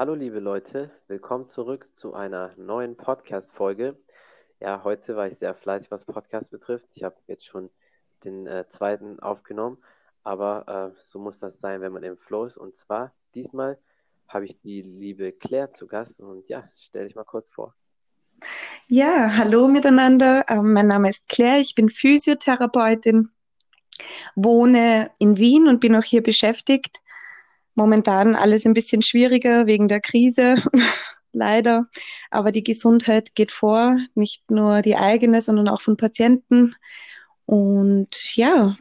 hallo 0.00 0.14
liebe 0.14 0.40
Leute, 0.40 0.90
willkommen 1.08 1.46
zurück 1.50 1.94
zu 1.94 2.14
einer 2.14 2.54
neuen 2.56 2.96
Podcast-Folge. 2.96 3.98
Ja, 4.58 4.82
heute 4.82 5.14
war 5.14 5.26
ich 5.26 5.36
sehr 5.36 5.54
fleißig, 5.54 5.90
was 5.90 6.06
Podcast 6.06 6.50
betrifft. 6.50 6.88
Ich 6.94 7.04
habe 7.04 7.16
jetzt 7.26 7.44
schon 7.44 7.68
den 8.24 8.46
äh, 8.46 8.64
zweiten 8.70 9.20
aufgenommen, 9.20 9.76
aber 10.24 10.94
äh, 10.96 11.00
so 11.04 11.18
muss 11.18 11.38
das 11.38 11.60
sein, 11.60 11.82
wenn 11.82 11.92
man 11.92 12.02
im 12.02 12.16
Flow 12.16 12.46
ist. 12.46 12.56
Und 12.56 12.76
zwar 12.76 13.12
diesmal 13.34 13.76
habe 14.26 14.46
ich 14.46 14.58
die 14.60 14.80
liebe 14.80 15.32
Claire 15.32 15.70
zu 15.70 15.86
Gast 15.86 16.18
und 16.18 16.48
ja, 16.48 16.66
stell 16.78 17.04
dich 17.04 17.14
mal 17.14 17.24
kurz 17.24 17.50
vor. 17.50 17.74
Ja, 18.88 19.36
hallo 19.36 19.68
miteinander. 19.68 20.46
Ähm, 20.48 20.72
mein 20.72 20.86
Name 20.86 21.10
ist 21.10 21.28
Claire, 21.28 21.60
ich 21.60 21.74
bin 21.74 21.90
Physiotherapeutin, 21.90 23.28
wohne 24.34 25.10
in 25.18 25.36
Wien 25.36 25.68
und 25.68 25.80
bin 25.80 25.94
auch 25.94 26.04
hier 26.04 26.22
beschäftigt 26.22 27.02
momentan 27.74 28.34
alles 28.36 28.66
ein 28.66 28.74
bisschen 28.74 29.02
schwieriger 29.02 29.66
wegen 29.66 29.88
der 29.88 30.00
Krise, 30.00 30.56
leider. 31.32 31.86
Aber 32.30 32.52
die 32.52 32.64
Gesundheit 32.64 33.34
geht 33.34 33.52
vor, 33.52 33.98
nicht 34.14 34.50
nur 34.50 34.82
die 34.82 34.96
eigene, 34.96 35.42
sondern 35.42 35.68
auch 35.68 35.80
von 35.80 35.96
Patienten. 35.96 36.74
Und 37.46 38.36
ja, 38.36 38.76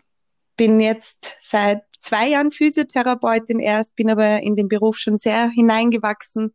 bin 0.58 0.80
jetzt 0.80 1.36
seit 1.40 1.84
zwei 1.99 2.30
Jahren 2.30 2.52
Physiotherapeutin 2.52 3.60
erst, 3.60 3.96
bin 3.96 4.10
aber 4.10 4.41
in 4.41 4.55
den 4.55 4.68
Beruf 4.68 4.98
schon 4.98 5.18
sehr 5.18 5.49
hineingewachsen 5.49 6.54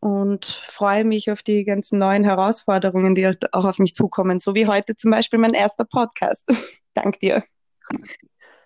und 0.00 0.46
freue 0.46 1.04
mich 1.04 1.30
auf 1.30 1.42
die 1.42 1.64
ganzen 1.64 1.98
neuen 1.98 2.24
Herausforderungen, 2.24 3.14
die 3.14 3.30
auch 3.52 3.64
auf 3.64 3.78
mich 3.78 3.94
zukommen, 3.94 4.40
so 4.40 4.54
wie 4.54 4.66
heute 4.66 4.96
zum 4.96 5.10
Beispiel 5.10 5.38
mein 5.38 5.54
erster 5.54 5.84
Podcast. 5.84 6.44
Dank 6.94 7.18
dir. 7.20 7.42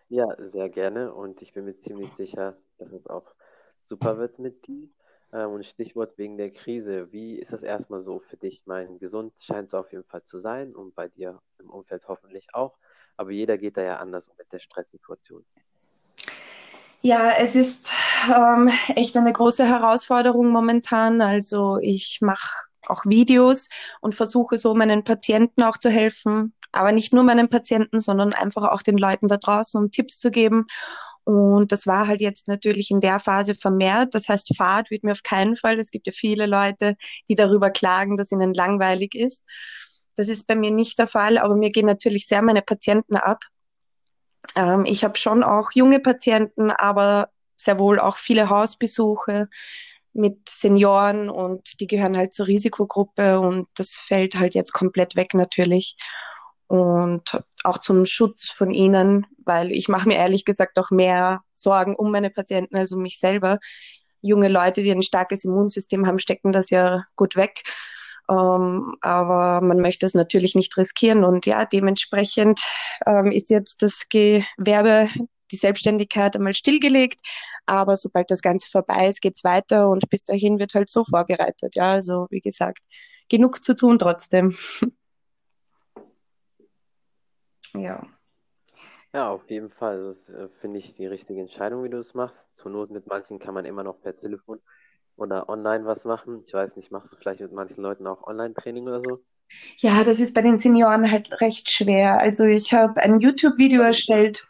Ja, 0.08 0.28
sehr 0.38 0.68
gerne 0.68 1.12
und 1.12 1.42
ich 1.42 1.52
bin 1.52 1.64
mir 1.64 1.78
ziemlich 1.78 2.12
sicher, 2.12 2.56
dass 2.78 2.92
es 2.92 3.06
auch 3.06 3.34
super 3.80 4.18
wird 4.18 4.38
mit 4.38 4.66
dir. 4.66 4.88
Ähm, 5.32 5.50
und 5.50 5.66
Stichwort 5.66 6.16
wegen 6.16 6.36
der 6.36 6.52
Krise. 6.52 7.10
Wie 7.12 7.38
ist 7.38 7.52
das 7.52 7.62
erstmal 7.62 8.02
so 8.02 8.20
für 8.20 8.36
dich? 8.36 8.62
Mein 8.66 8.98
gesund 8.98 9.32
scheint 9.41 9.69
es 9.69 9.75
auf 9.75 9.91
jeden 9.92 10.05
Fall 10.05 10.22
zu 10.25 10.38
sein 10.38 10.75
und 10.75 10.94
bei 10.94 11.08
dir 11.08 11.41
im 11.58 11.70
Umfeld 11.70 12.06
hoffentlich 12.06 12.55
auch. 12.55 12.78
Aber 13.16 13.30
jeder 13.30 13.58
geht 13.58 13.77
da 13.77 13.82
ja 13.82 13.97
anders 13.98 14.30
mit 14.38 14.52
der 14.52 14.60
Stresssituation. 14.60 15.44
Ja, 17.00 17.32
es 17.32 17.55
ist 17.55 17.92
ähm, 18.28 18.70
echt 18.94 19.16
eine 19.16 19.32
große 19.32 19.66
Herausforderung 19.66 20.48
momentan. 20.50 21.20
Also 21.20 21.78
ich 21.82 22.19
mache 22.22 22.66
auch 22.86 23.05
Videos 23.05 23.69
und 24.00 24.14
versuche 24.14 24.56
so 24.56 24.75
meinen 24.75 25.05
Patienten 25.05 25.62
auch 25.62 25.77
zu 25.77 25.91
helfen. 25.91 26.55
Aber 26.75 26.92
nicht 26.92 27.12
nur 27.12 27.22
meinen 27.22 27.48
Patienten, 27.48 27.98
sondern 27.98 28.33
einfach 28.33 28.64
auch 28.64 28.83
den 28.83 28.98
Leuten 28.98 29.28
da 29.28 29.36
draußen, 29.36 29.80
um 29.80 29.91
Tipps 29.91 30.19
zu 30.19 30.30
geben. 30.30 30.67
Und 31.25 31.72
das 31.72 31.86
war 31.86 32.06
halt 32.06 32.20
jetzt 32.20 32.48
natürlich 32.48 32.91
in 32.91 33.00
der 33.00 33.19
Phase 33.19 33.55
vermehrt. 33.55 34.14
Das 34.14 34.28
heißt, 34.28 34.55
Fahrt 34.56 34.91
wird 34.91 35.05
mir 35.05 35.12
auf 35.12 35.22
keinen 35.22 35.56
Fall. 35.56 35.78
Es 35.78 35.91
gibt 35.91 36.06
ja 36.06 36.12
viele 36.12 36.47
Leute, 36.47 36.97
die 37.28 37.34
darüber 37.34 37.70
klagen, 37.70 38.16
dass 38.16 38.33
ihnen 38.33 38.53
langweilig 38.53 39.14
ist. 39.14 39.44
Das 40.16 40.28
ist 40.28 40.47
bei 40.47 40.55
mir 40.55 40.70
nicht 40.70 40.98
der 40.98 41.08
Fall, 41.08 41.39
aber 41.39 41.56
mir 41.56 41.70
gehen 41.70 41.86
natürlich 41.86 42.27
sehr 42.27 42.42
meine 42.42 42.62
Patienten 42.62 43.16
ab. 43.16 43.44
Ähm, 44.55 44.84
ich 44.84 45.03
habe 45.03 45.16
schon 45.16 45.42
auch 45.42 45.72
junge 45.72 46.00
Patienten, 46.00 46.70
aber 46.70 47.31
sehr 47.56 47.78
wohl 47.78 47.98
auch 47.98 48.19
viele 48.19 48.50
Hausbesuche 48.50 49.48
mit 50.12 50.48
Senioren 50.48 51.28
und 51.31 51.81
die 51.81 51.86
gehören 51.86 52.16
halt 52.16 52.34
zur 52.34 52.47
Risikogruppe 52.47 53.41
und 53.41 53.66
das 53.75 53.97
fällt 53.97 54.36
halt 54.36 54.55
jetzt 54.55 54.72
komplett 54.72 55.16
weg 55.16 55.34
natürlich 55.34 55.97
und 56.75 57.41
auch 57.62 57.78
zum 57.78 58.05
Schutz 58.05 58.50
von 58.50 58.72
ihnen, 58.72 59.27
weil 59.44 59.70
ich 59.70 59.86
mache 59.86 60.08
mir 60.08 60.17
ehrlich 60.17 60.44
gesagt 60.44 60.77
auch 60.81 60.91
mehr 60.91 61.42
Sorgen 61.53 61.94
um 61.94 62.11
meine 62.11 62.31
Patienten 62.31 62.75
als 62.75 62.91
um 62.91 63.00
mich 63.00 63.20
selber. 63.20 63.61
Junge 64.22 64.48
Leute, 64.48 64.83
die 64.83 64.91
ein 64.91 65.00
starkes 65.03 65.44
Immunsystem 65.44 66.05
haben, 66.05 66.19
stecken 66.19 66.50
das 66.50 66.70
ja 66.70 67.05
gut 67.14 67.36
weg. 67.36 67.62
Ähm, 68.28 68.97
aber 69.03 69.61
man 69.61 69.78
möchte 69.78 70.05
es 70.05 70.14
natürlich 70.14 70.56
nicht 70.56 70.77
riskieren 70.77 71.22
und 71.22 71.47
ja, 71.47 71.64
dementsprechend 71.64 72.61
ähm, 73.06 73.31
ist 73.31 73.50
jetzt 73.50 73.82
das 73.82 74.09
Gewerbe, 74.09 75.09
die 75.53 75.56
Selbstständigkeit 75.56 76.34
einmal 76.34 76.54
stillgelegt. 76.54 77.21
Aber 77.66 77.97
sobald 77.97 78.32
das 78.32 78.43
Ganze 78.43 78.69
vorbei 78.69 79.06
ist, 79.06 79.21
geht's 79.21 79.44
weiter 79.44 79.88
und 79.91 80.10
bis 80.10 80.25
dahin 80.25 80.59
wird 80.59 80.75
halt 80.75 80.91
so 80.91 81.04
vorbereitet. 81.04 81.77
Ja, 81.77 81.93
also 81.93 82.27
wie 82.31 82.41
gesagt, 82.41 82.81
genug 83.28 83.62
zu 83.62 83.77
tun 83.77 84.00
trotzdem. 84.00 84.56
Ja. 87.74 88.06
Ja, 89.12 89.30
auf 89.30 89.48
jeden 89.48 89.70
Fall. 89.70 90.02
Das 90.02 90.28
äh, 90.28 90.48
finde 90.60 90.78
ich 90.78 90.96
die 90.96 91.06
richtige 91.06 91.40
Entscheidung, 91.40 91.84
wie 91.84 91.88
du 91.90 91.98
es 91.98 92.14
machst. 92.14 92.44
Zur 92.54 92.72
Not 92.72 92.90
mit 92.90 93.06
manchen 93.06 93.38
kann 93.38 93.54
man 93.54 93.64
immer 93.64 93.84
noch 93.84 94.00
per 94.00 94.16
Telefon 94.16 94.60
oder 95.16 95.48
online 95.48 95.84
was 95.84 96.04
machen. 96.04 96.42
Ich 96.46 96.52
weiß 96.52 96.76
nicht, 96.76 96.90
machst 96.90 97.12
du 97.12 97.16
vielleicht 97.16 97.40
mit 97.40 97.52
manchen 97.52 97.82
Leuten 97.82 98.06
auch 98.06 98.26
Online-Training 98.26 98.84
oder 98.88 99.02
so? 99.02 99.24
Ja, 99.78 100.02
das 100.02 100.20
ist 100.20 100.34
bei 100.34 100.42
den 100.42 100.58
Senioren 100.58 101.10
halt 101.10 101.40
recht 101.40 101.70
schwer. 101.70 102.18
Also 102.18 102.44
ich 102.44 102.72
habe 102.72 103.00
ein 103.02 103.20
YouTube-Video 103.20 103.82
erstellt 103.82 104.46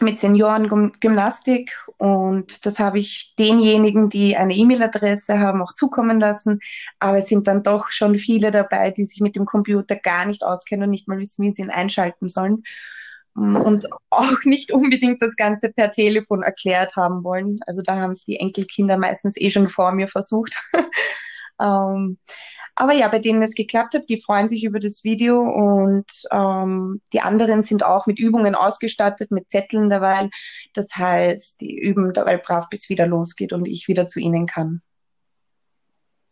mit 0.00 0.18
Seniorengymnastik 0.18 1.76
und 1.98 2.64
das 2.64 2.78
habe 2.78 2.98
ich 2.98 3.34
denjenigen, 3.38 4.08
die 4.08 4.36
eine 4.36 4.54
E-Mail-Adresse 4.54 5.38
haben, 5.38 5.60
auch 5.60 5.74
zukommen 5.74 6.18
lassen. 6.18 6.60
Aber 6.98 7.18
es 7.18 7.28
sind 7.28 7.46
dann 7.46 7.62
doch 7.62 7.90
schon 7.90 8.18
viele 8.18 8.50
dabei, 8.50 8.90
die 8.90 9.04
sich 9.04 9.20
mit 9.20 9.36
dem 9.36 9.44
Computer 9.44 9.96
gar 9.96 10.24
nicht 10.24 10.42
auskennen 10.42 10.84
und 10.84 10.90
nicht 10.90 11.08
mal 11.08 11.18
wissen, 11.18 11.44
wie 11.44 11.50
sie 11.50 11.62
ihn 11.62 11.70
einschalten 11.70 12.28
sollen. 12.28 12.62
Und 13.34 13.88
auch 14.10 14.44
nicht 14.44 14.72
unbedingt 14.72 15.20
das 15.22 15.36
Ganze 15.36 15.70
per 15.70 15.90
Telefon 15.90 16.42
erklärt 16.42 16.96
haben 16.96 17.22
wollen. 17.22 17.60
Also 17.66 17.82
da 17.82 17.96
haben 17.96 18.12
es 18.12 18.24
die 18.24 18.40
Enkelkinder 18.40 18.96
meistens 18.96 19.36
eh 19.36 19.50
schon 19.50 19.68
vor 19.68 19.92
mir 19.92 20.08
versucht. 20.08 20.56
ähm, 21.60 22.18
aber 22.76 22.92
ja, 22.92 23.08
bei 23.08 23.18
denen 23.18 23.42
es 23.42 23.54
geklappt 23.54 23.94
hat, 23.94 24.08
die 24.08 24.20
freuen 24.20 24.48
sich 24.48 24.64
über 24.64 24.80
das 24.80 25.04
Video 25.04 25.40
und 25.40 26.06
ähm, 26.30 27.00
die 27.12 27.20
anderen 27.20 27.62
sind 27.62 27.84
auch 27.84 28.06
mit 28.06 28.18
Übungen 28.18 28.54
ausgestattet, 28.54 29.30
mit 29.30 29.50
Zetteln 29.50 29.88
dabei. 29.88 30.30
Das 30.74 30.96
heißt, 30.96 31.60
die 31.60 31.76
üben 31.76 32.12
dabei 32.12 32.36
brav, 32.36 32.68
bis 32.68 32.88
wieder 32.88 33.06
losgeht 33.06 33.52
und 33.52 33.66
ich 33.66 33.88
wieder 33.88 34.06
zu 34.06 34.20
ihnen 34.20 34.46
kann. 34.46 34.82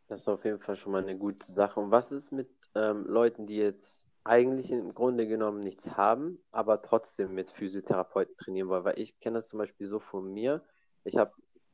Das 0.09 0.22
ist 0.22 0.28
auf 0.28 0.44
jeden 0.44 0.60
Fall 0.60 0.77
schon 0.77 0.93
mal 0.93 1.03
eine 1.03 1.19
gute 1.19 1.50
Sache. 1.50 1.78
Und 1.81 1.91
was 1.91 2.12
ist 2.12 2.32
mit 2.32 2.48
ähm, 2.75 3.04
Leuten, 3.06 3.47
die 3.47 3.56
jetzt 3.56 4.06
eigentlich 4.25 4.71
im 4.71 4.94
Grunde 4.94 5.27
genommen 5.27 5.60
nichts 5.60 5.97
haben, 5.97 6.38
aber 6.50 6.81
trotzdem 6.81 7.34
mit 7.34 7.50
Physiotherapeuten 7.50 8.37
trainieren 8.37 8.69
wollen? 8.69 8.84
Weil 8.84 8.98
ich 8.98 9.21
kenne 9.21 9.38
das 9.38 9.48
zum 9.48 9.59
Beispiel 9.59 9.87
so 9.87 10.00
von 10.00 10.32
mir. 10.32 10.62
Ich 11.04 11.19
habe 11.19 11.32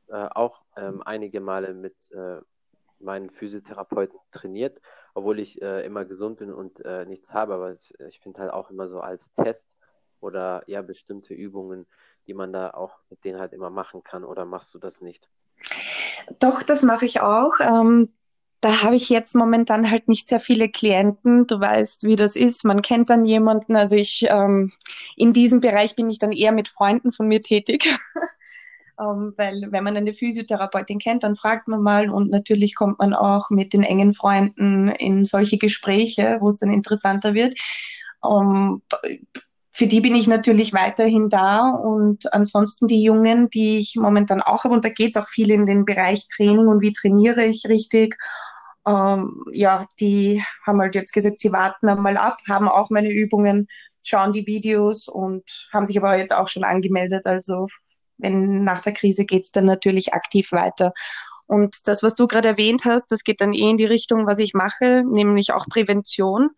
äh, 0.09 0.29
auch 0.35 0.63
ähm, 0.77 1.03
einige 1.05 1.41
Male 1.41 1.75
mit 1.75 2.11
äh, 2.11 2.41
meinen 3.05 3.31
Physiotherapeuten 3.31 4.19
trainiert, 4.33 4.81
obwohl 5.15 5.39
ich 5.39 5.63
äh, 5.63 5.85
immer 5.85 6.05
gesund 6.05 6.39
bin 6.39 6.53
und 6.53 6.85
äh, 6.85 7.05
nichts 7.05 7.33
habe. 7.33 7.55
Aber 7.55 7.73
ich, 7.73 7.93
ich 8.09 8.21
finde 8.21 8.41
halt 8.41 8.53
auch 8.53 8.71
immer 8.71 8.89
so 8.89 9.01
als 9.01 9.33
Test 9.35 9.77
oder 10.21 10.65
ja 10.67 10.83
bestimmte 10.83 11.35
Übungen, 11.35 11.87
die 12.27 12.35
man 12.35 12.53
da 12.53 12.71
auch 12.71 12.99
mit 13.11 13.25
denen 13.25 13.39
halt 13.39 13.53
immer 13.53 13.71
machen 13.71 14.03
kann. 14.03 14.25
Oder 14.25 14.45
machst 14.45 14.75
du 14.75 14.79
das 14.79 15.01
nicht? 15.01 15.29
Doch, 16.39 16.63
das 16.63 16.83
mache 16.83 17.05
ich 17.05 17.21
auch. 17.21 17.61
Ähm, 17.61 18.13
da 18.61 18.83
habe 18.83 18.97
ich 18.97 19.11
jetzt 19.11 19.35
momentan 19.35 19.91
halt 19.91 20.09
nicht 20.09 20.27
sehr 20.27 20.41
viele 20.41 20.71
Klienten. 20.71 21.47
Du 21.47 21.61
weißt, 21.61 22.05
wie 22.05 22.17
das 22.17 22.35
ist. 22.35 22.65
Man 22.65 22.81
kennt 22.81 23.11
dann 23.11 23.27
jemanden. 23.27 23.77
Also 23.77 23.95
ich 23.95 24.27
ähm, 24.31 24.73
in 25.17 25.35
diesem 25.35 25.61
Bereich 25.61 25.95
bin 25.97 26.09
ich 26.09 26.19
dann 26.19 26.33
eher 26.33 26.53
mit 26.53 26.69
Freunden 26.69 27.13
von 27.13 27.29
mir 27.29 27.43
tätig. 27.43 27.87
Ähm, 29.01 29.35
weil 29.37 29.67
wenn 29.71 29.85
man 29.85 29.97
eine 29.97 30.13
Physiotherapeutin 30.13 30.99
kennt, 30.99 31.25
dann 31.25 31.37
fragt 31.37 31.67
man 31.69 31.83
mal 31.83 32.11
und 32.11 32.31
natürlich 32.31 32.75
kommt 32.75 32.99
man 32.99 33.13
auch 33.15 33.51
mit 33.51 33.73
den 33.73 33.83
engen 33.83 34.13
Freunden 34.13 34.89
in 34.89 35.25
solche 35.25 35.59
Gespräche, 35.59 36.39
wo 36.41 36.49
es 36.49 36.59
dann 36.59 36.73
interessanter 36.73 37.35
wird. 37.35 37.59
Ähm, 38.25 38.83
für 39.73 39.89
die 39.89 40.01
bin 40.01 40.15
ich 40.15 40.29
natürlich 40.29 40.73
weiterhin 40.73 41.29
da 41.29 41.71
und 41.71 42.33
ansonsten 42.33 42.87
die 42.87 43.03
Jungen, 43.03 43.51
die 43.51 43.79
ich 43.79 43.97
momentan 43.97 44.41
auch 44.41 44.63
habe, 44.63 44.75
und 44.75 44.85
da 44.85 44.89
geht 44.89 45.17
es 45.17 45.21
auch 45.21 45.29
viel 45.29 45.51
in 45.51 45.67
den 45.67 45.85
Bereich 45.85 46.29
Training 46.29 46.69
und 46.69 46.81
wie 46.81 46.93
trainiere 46.93 47.45
ich 47.45 47.65
richtig. 47.69 48.17
Ähm, 48.87 49.45
ja, 49.53 49.87
die 49.99 50.45
haben 50.65 50.81
halt 50.81 50.95
jetzt 50.95 51.13
gesagt, 51.13 51.41
sie 51.41 51.53
warten 51.53 51.89
einmal 51.89 52.17
ab, 52.17 52.39
haben 52.49 52.69
auch 52.69 52.91
meine 52.91 53.11
Übungen, 53.11 53.67
schauen 54.05 54.33
die 54.33 54.47
Videos 54.47 55.09
und 55.09 55.43
haben 55.73 55.87
sich 55.87 55.99
aber 55.99 56.19
jetzt 56.19 56.35
auch 56.37 56.47
schon 56.49 56.63
angemeldet. 56.63 57.27
Also 57.27 57.67
wenn 58.19 58.65
nach 58.65 58.81
der 58.81 58.93
Krise 58.93 59.25
geht's 59.25 59.51
dann 59.51 59.65
natürlich 59.65 60.15
aktiv 60.15 60.53
weiter. 60.53 60.93
Und 61.47 61.89
das, 61.89 62.03
was 62.03 62.15
du 62.15 62.27
gerade 62.27 62.49
erwähnt 62.49 62.85
hast, 62.85 63.13
das 63.13 63.23
geht 63.23 63.41
dann 63.41 63.53
eh 63.53 63.71
in 63.71 63.77
die 63.77 63.85
Richtung, 63.85 64.27
was 64.27 64.39
ich 64.39 64.55
mache, 64.55 65.03
nämlich 65.05 65.53
auch 65.53 65.67
Prävention. 65.67 66.51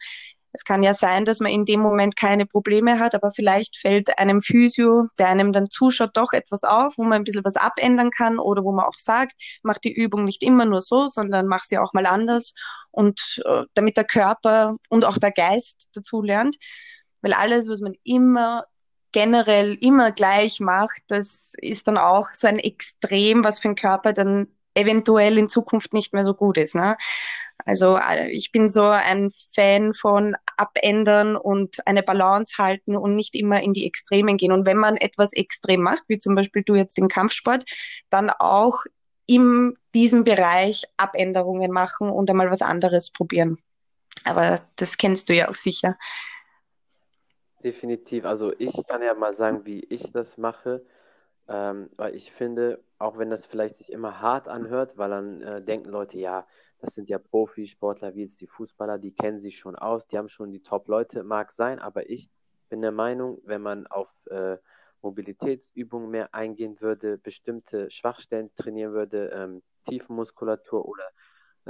Es 0.53 0.65
kann 0.65 0.83
ja 0.83 0.95
sein, 0.95 1.27
dass 1.27 1.41
man 1.41 1.53
in 1.53 1.67
dem 1.67 1.81
Moment 1.81 2.17
keine 2.17 2.47
Probleme 2.47 2.99
hat, 2.99 3.15
aber 3.15 3.31
vielleicht 3.31 3.77
fällt 3.77 4.19
einem 4.19 4.41
Physio, 4.41 5.07
der 5.19 5.29
einem 5.29 5.53
dann 5.53 5.69
zuschaut, 5.69 6.13
doch 6.15 6.33
etwas 6.33 6.65
auf, 6.65 6.97
wo 6.97 7.03
man 7.03 7.15
ein 7.15 7.25
bisschen 7.25 7.45
was 7.45 7.57
abändern 7.57 8.11
kann 8.11 8.39
oder 8.39 8.65
wo 8.65 8.73
man 8.73 8.87
auch 8.87 8.95
sagt, 8.95 9.35
mach 9.63 9.77
die 9.77 9.93
Übung 9.93 10.25
nicht 10.25 10.43
immer 10.43 10.65
nur 10.65 10.81
so, 10.81 11.09
sondern 11.11 11.47
mach 11.47 11.65
sie 11.65 11.77
auch 11.77 11.93
mal 11.93 12.07
anders 12.07 12.55
und 12.91 13.21
äh, 13.45 13.65
damit 13.75 13.99
der 13.99 14.05
Körper 14.05 14.77
und 14.89 15.05
auch 15.05 15.19
der 15.19 15.33
Geist 15.33 15.89
dazu 15.93 16.23
lernt. 16.23 16.57
Weil 17.21 17.35
alles, 17.35 17.69
was 17.69 17.83
man 17.83 17.95
immer 18.03 18.65
generell 19.17 19.79
immer 19.81 20.13
gleich 20.13 20.61
macht, 20.61 21.01
das 21.09 21.55
ist 21.63 21.89
dann 21.89 21.97
auch 21.97 22.35
so 22.35 22.49
ein 22.49 22.59
Extrem, 22.59 23.45
was 23.45 23.61
für 23.61 23.69
den 23.69 23.75
Körper 23.75 24.13
dann 24.13 24.49
eventuell 24.75 25.39
in 25.39 25.49
Zukunft 25.49 25.95
nicht 25.95 26.13
mehr 26.13 26.27
so 26.27 26.35
gut 26.35 26.59
ist. 26.59 26.75
Ne? 26.75 26.99
Also 27.65 27.97
äh, 27.97 28.29
ich 28.29 28.53
bin 28.53 28.69
so 28.69 28.85
ein 28.85 29.31
Fan 29.55 29.95
von 29.95 30.37
abändern 30.59 31.35
und 31.35 31.79
eine 31.87 32.03
Balance 32.03 32.59
halten 32.59 32.95
und 32.95 33.17
nicht 33.17 33.35
immer 33.37 33.63
in 33.63 33.73
die 33.73 33.87
Extremen 33.87 34.37
gehen. 34.37 34.53
Und 34.53 34.67
wenn 34.67 34.77
man 34.77 34.99
etwas 34.99 35.33
extrem 35.33 35.81
macht, 35.81 36.05
wie 36.09 36.19
zum 36.19 36.35
Beispiel 36.35 36.63
du 36.63 36.75
jetzt 36.75 36.99
den 36.99 37.09
Kampfsport, 37.09 37.65
dann 38.11 38.29
auch 38.29 38.85
in 39.25 39.79
diesem 39.95 40.25
Bereich 40.25 40.85
Abänderungen 40.99 41.71
machen 41.73 42.11
und 42.11 42.29
einmal 42.29 42.51
was 42.51 42.61
anderes 42.61 43.11
probieren. 43.11 43.57
Aber 44.25 44.61
das 44.77 44.99
kennst 44.99 45.31
du 45.31 45.35
ja 45.35 45.49
auch 45.49 45.55
sicher. 45.55 45.97
Definitiv. 47.67 48.25
Also 48.25 48.53
ich 48.59 48.73
kann 48.87 49.03
ja 49.03 49.13
mal 49.15 49.35
sagen, 49.35 49.67
wie 49.67 49.81
ich 49.81 50.13
das 50.13 50.39
mache, 50.39 50.87
ähm, 51.49 51.91
weil 51.97 52.15
ich 52.15 52.31
finde, 52.31 52.81
auch 52.99 53.19
wenn 53.19 53.31
das 53.31 53.47
vielleicht 53.47 53.77
sich 53.77 53.91
immer 53.93 54.21
hart 54.21 54.47
anhört, 54.49 54.97
weil 54.99 55.11
dann 55.11 55.43
äh, 55.43 55.63
denken 55.63 55.91
Leute, 55.91 56.19
ja, 56.19 56.47
das 56.81 56.95
sind 56.95 57.09
ja 57.11 57.19
Profisportler 57.19 58.15
wie 58.15 58.23
jetzt 58.23 58.41
die 58.41 58.47
Fußballer, 58.47 58.99
die 58.99 59.13
kennen 59.13 59.41
sich 59.41 59.59
schon 59.59 59.77
aus, 59.77 60.07
die 60.07 60.19
haben 60.19 60.29
schon 60.29 60.53
die 60.53 60.63
Top-Leute, 60.63 61.25
mag 61.25 61.51
sein, 61.53 61.81
aber 61.81 62.09
ich 62.11 62.31
bin 62.69 62.83
der 62.83 62.93
Meinung, 62.93 63.41
wenn 63.45 63.63
man 63.63 63.89
auf 63.89 64.11
äh, 64.31 64.59
Mobilitätsübungen 65.03 66.11
mehr 66.11 66.35
eingehen 66.35 66.81
würde, 66.81 67.19
bestimmte 67.19 67.91
Schwachstellen 67.91 68.51
trainieren 68.57 68.95
würde, 68.95 69.31
ähm, 69.35 69.63
Tiefenmuskulatur 69.89 70.87
oder 70.87 71.05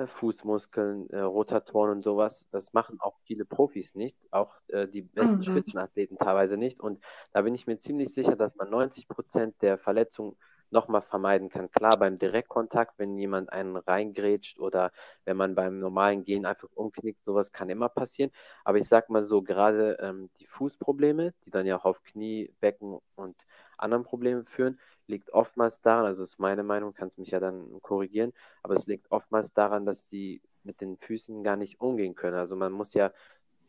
Fußmuskeln, 0.05 1.09
äh, 1.11 1.21
Rotatoren 1.21 1.93
und 1.93 2.03
sowas, 2.03 2.47
das 2.51 2.75
machen 2.75 3.01
auch 3.01 3.17
viele 3.21 3.47
Profis 3.47 3.95
nicht, 3.95 4.19
auch 4.31 4.55
äh, 4.69 4.87
die 4.87 5.03
besten 5.03 5.39
mhm. 5.39 5.45
Spitzenathleten 5.45 6.19
teilweise 6.19 6.59
nicht. 6.59 6.81
Und 6.81 7.03
da 7.33 7.43
bin 7.43 7.55
ich 7.55 7.67
mir 7.67 7.79
ziemlich 7.79 8.13
sicher, 8.13 8.37
dass 8.37 8.57
man 8.57 8.69
90 8.69 9.09
Prozent 9.09 9.55
der 9.63 9.79
Verletzungen 9.79 10.37
nochmal 10.71 11.03
vermeiden 11.03 11.49
kann. 11.49 11.71
Klar, 11.71 11.99
beim 11.99 12.19
Direktkontakt, 12.19 12.99
wenn 12.99 13.17
jemand 13.17 13.53
einen 13.53 13.77
reingrätscht 13.77 14.59
oder 14.59 14.93
wenn 15.25 15.37
man 15.37 15.55
beim 15.55 15.79
normalen 15.79 16.25
Gehen 16.25 16.45
einfach 16.45 16.69
umknickt, 16.75 17.25
sowas 17.25 17.53
kann 17.53 17.71
immer 17.71 17.89
passieren. 17.89 18.31
Aber 18.65 18.79
ich 18.79 18.89
sag 18.89 19.09
mal 19.09 19.25
so, 19.25 19.43
gerade 19.43 19.97
ähm, 20.01 20.29
die 20.41 20.47
Fußprobleme, 20.47 21.33
die 21.45 21.51
dann 21.51 21.67
ja 21.67 21.79
auch 21.79 21.85
auf 21.85 22.03
Knie, 22.03 22.53
Becken 22.61 22.99
und 23.15 23.37
anderen 23.79 24.05
Problemen 24.05 24.45
führen, 24.47 24.79
liegt 25.09 25.31
oftmals 25.33 25.81
daran, 25.81 26.07
also 26.07 26.23
ist 26.23 26.39
meine 26.39 26.63
Meinung, 26.63 26.95
kannst 26.95 27.19
mich 27.19 27.31
ja 27.31 27.41
dann 27.41 27.81
korrigieren, 27.83 28.33
aber 28.63 28.75
es 28.75 28.87
liegt 28.87 29.11
oftmals 29.11 29.53
daran, 29.53 29.87
dass 29.87 30.09
sie 30.09 30.41
mit 30.65 30.81
den 30.81 30.97
Füßen 30.97 31.43
gar 31.45 31.57
nicht 31.57 31.81
umgehen 31.81 32.15
können. 32.15 32.37
Also 32.37 32.57
man 32.57 32.73
muss 32.73 32.95
ja 32.95 33.13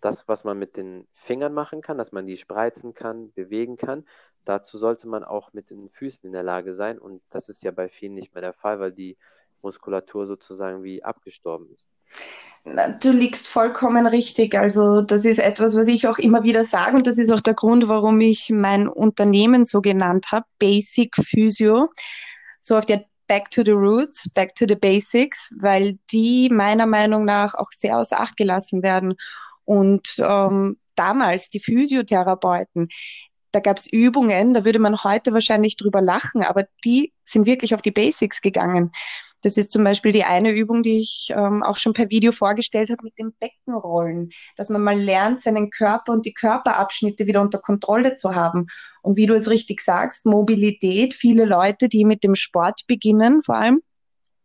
das, 0.01 0.27
was 0.27 0.43
man 0.43 0.59
mit 0.59 0.77
den 0.77 1.07
Fingern 1.13 1.53
machen 1.53 1.81
kann, 1.81 1.97
dass 1.97 2.11
man 2.11 2.27
die 2.27 2.37
spreizen 2.37 2.93
kann, 2.93 3.31
bewegen 3.33 3.77
kann, 3.77 4.05
dazu 4.45 4.77
sollte 4.77 5.07
man 5.07 5.23
auch 5.23 5.53
mit 5.53 5.69
den 5.69 5.89
Füßen 5.89 6.25
in 6.25 6.33
der 6.33 6.43
Lage 6.43 6.75
sein. 6.75 6.99
Und 6.99 7.21
das 7.29 7.49
ist 7.49 7.63
ja 7.63 7.71
bei 7.71 7.89
vielen 7.89 8.13
nicht 8.13 8.33
mehr 8.33 8.41
der 8.41 8.53
Fall, 8.53 8.79
weil 8.79 8.91
die 8.91 9.17
Muskulatur 9.61 10.27
sozusagen 10.27 10.83
wie 10.83 11.03
abgestorben 11.03 11.69
ist. 11.71 11.89
Du 12.99 13.11
liegst 13.11 13.47
vollkommen 13.47 14.05
richtig. 14.07 14.55
Also 14.55 15.01
das 15.01 15.23
ist 15.23 15.39
etwas, 15.39 15.75
was 15.75 15.87
ich 15.87 16.07
auch 16.07 16.17
immer 16.17 16.43
wieder 16.43 16.65
sage 16.65 16.97
und 16.97 17.07
das 17.07 17.17
ist 17.17 17.31
auch 17.31 17.39
der 17.39 17.53
Grund, 17.53 17.87
warum 17.87 18.19
ich 18.19 18.49
mein 18.49 18.89
Unternehmen 18.89 19.63
so 19.63 19.81
genannt 19.81 20.27
habe, 20.31 20.45
Basic 20.59 21.15
Physio. 21.15 21.89
So 22.59 22.77
auf 22.77 22.85
der 22.85 23.05
Back 23.27 23.51
to 23.51 23.61
the 23.63 23.71
Roots, 23.71 24.29
Back 24.33 24.55
to 24.55 24.65
the 24.67 24.75
Basics, 24.75 25.53
weil 25.59 25.97
die 26.11 26.49
meiner 26.49 26.85
Meinung 26.85 27.25
nach 27.25 27.55
auch 27.55 27.69
sehr 27.75 27.97
außer 27.97 28.19
Acht 28.19 28.37
gelassen 28.37 28.83
werden. 28.83 29.15
Und 29.63 30.15
ähm, 30.19 30.77
damals 30.95 31.49
die 31.49 31.59
Physiotherapeuten, 31.59 32.85
da 33.51 33.59
gab 33.59 33.77
es 33.77 33.91
Übungen, 33.91 34.53
da 34.53 34.65
würde 34.65 34.79
man 34.79 35.03
heute 35.03 35.33
wahrscheinlich 35.33 35.77
drüber 35.77 36.01
lachen, 36.01 36.43
aber 36.43 36.63
die 36.83 37.13
sind 37.23 37.45
wirklich 37.45 37.73
auf 37.73 37.81
die 37.81 37.91
Basics 37.91 38.41
gegangen. 38.41 38.91
Das 39.41 39.57
ist 39.57 39.71
zum 39.71 39.83
Beispiel 39.83 40.11
die 40.11 40.23
eine 40.23 40.51
Übung, 40.51 40.81
die 40.81 40.99
ich 40.99 41.31
ähm, 41.35 41.61
auch 41.63 41.77
schon 41.77 41.93
per 41.93 42.09
Video 42.09 42.31
vorgestellt 42.31 42.89
habe 42.89 43.03
mit 43.03 43.17
dem 43.19 43.33
Beckenrollen, 43.39 44.31
dass 44.55 44.69
man 44.69 44.81
mal 44.81 44.99
lernt, 44.99 45.41
seinen 45.41 45.69
Körper 45.69 46.11
und 46.11 46.25
die 46.25 46.33
Körperabschnitte 46.33 47.27
wieder 47.27 47.41
unter 47.41 47.59
Kontrolle 47.59 48.15
zu 48.15 48.35
haben. 48.35 48.67
Und 49.01 49.15
wie 49.15 49.27
du 49.27 49.35
es 49.35 49.49
richtig 49.49 49.81
sagst, 49.81 50.25
Mobilität, 50.25 51.13
viele 51.13 51.45
Leute, 51.45 51.87
die 51.87 52.03
mit 52.03 52.23
dem 52.23 52.35
Sport 52.35 52.81
beginnen, 52.87 53.41
vor 53.41 53.57
allem, 53.57 53.81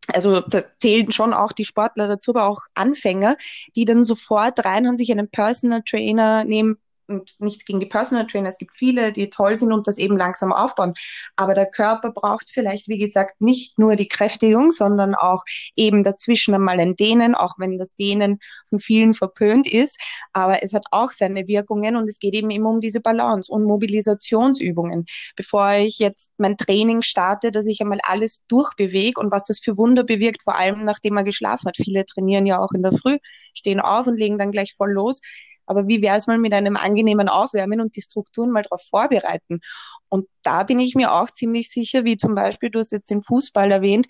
also 0.09 0.41
da 0.41 0.63
zählen 0.79 1.11
schon 1.11 1.33
auch 1.33 1.53
die 1.53 1.65
Sportler 1.65 2.09
dazu, 2.09 2.33
aber 2.33 2.49
auch 2.49 2.61
Anfänger, 2.75 3.37
die 3.77 3.85
dann 3.85 4.05
sofort 4.05 4.65
rein 4.65 4.87
und 4.87 4.97
sich 4.97 5.11
einen 5.11 5.31
Personal 5.31 5.83
Trainer 5.83 6.45
nehmen, 6.45 6.79
und 7.13 7.35
nichts 7.39 7.65
gegen 7.65 7.81
die 7.81 7.87
Personal 7.87 8.27
Trainer. 8.27 8.49
Es 8.49 8.59
gibt 8.59 8.75
viele, 8.75 9.13
die 9.13 9.31
toll 9.31 9.57
sind 9.57 9.73
und 9.73 9.87
das 9.87 9.99
eben 9.99 10.17
langsam 10.17 10.53
aufbauen. 10.53 10.95
Aber 11.37 11.55
der 11.55 11.67
Körper 11.67 12.11
braucht 12.11 12.51
vielleicht, 12.51 12.89
wie 12.89 12.99
gesagt, 12.99 13.41
nicht 13.41 13.79
nur 13.79 13.97
die 13.97 14.09
Kräftigung, 14.09 14.71
sondern 14.71 15.15
auch 15.15 15.45
eben 15.77 16.03
dazwischen 16.03 16.55
einmal 16.55 16.81
ein 16.81 16.97
Dehnen, 16.97 17.35
auch 17.35 17.55
wenn 17.59 17.79
das 17.79 17.95
Dehnen 17.95 18.39
von 18.69 18.79
vielen 18.79 19.15
verpönt 19.15 19.67
ist. 19.67 20.01
Aber 20.33 20.63
es 20.63 20.73
hat 20.73 20.87
auch 20.91 21.13
seine 21.13 21.47
Wirkungen 21.49 21.97
und 21.97 22.09
es 22.09 22.19
geht 22.19 22.35
eben 22.35 22.51
immer 22.51 22.71
um 22.71 22.81
diese 22.81 23.01
Balance 23.01 23.53
und 23.53 23.65
Mobilisationsübungen. 23.65 25.07
Bevor 25.37 25.73
ich 25.73 25.99
jetzt 25.99 26.33
mein 26.39 26.57
Training 26.57 27.03
starte, 27.03 27.51
dass 27.51 27.67
ich 27.67 27.81
einmal 27.81 28.01
alles 28.03 28.45
durchbewege 28.49 29.21
und 29.21 29.31
was 29.31 29.45
das 29.45 29.61
für 29.61 29.77
Wunder 29.77 30.05
bewirkt, 30.05 30.43
vor 30.43 30.57
allem 30.57 30.85
nachdem 30.85 31.15
man 31.15 31.25
geschlafen 31.25 31.69
hat. 31.69 31.77
Viele 31.77 32.05
trainieren 32.05 32.47
ja 32.47 32.59
auch 32.59 32.73
in 32.73 32.83
der 32.83 32.93
Früh, 32.93 33.19
stehen 33.55 33.81
auf 33.81 34.07
und 34.07 34.17
legen 34.17 34.39
dann 34.39 34.51
gleich 34.51 34.73
voll 34.75 34.93
los 34.93 35.21
aber 35.67 35.87
wie 35.89 36.03
wäre 36.03 36.17
es 36.17 36.27
mal 36.27 36.39
mit 36.39 36.53
einem 36.53 36.77
angenehmen 36.77 37.29
Aufwärmen 37.29 37.81
und 37.81 37.97
die 37.97 38.03
Strukturen 38.03 38.51
mal 38.51 38.63
darauf 38.63 38.83
vorbereiten? 38.83 39.61
Und 40.09 40.27
da 40.43 40.63
bin 40.65 40.79
ich 40.79 40.95
mir 40.95 41.13
auch 41.13 41.31
ziemlich 41.31 41.71
sicher, 41.71 42.05
wie 42.05 42.17
zum 42.17 42.35
Beispiel, 42.35 42.71
du 42.71 42.79
hast 42.79 42.93
jetzt 42.93 43.11
den 43.11 43.23
Fußball 43.23 43.71
erwähnt, 43.71 44.07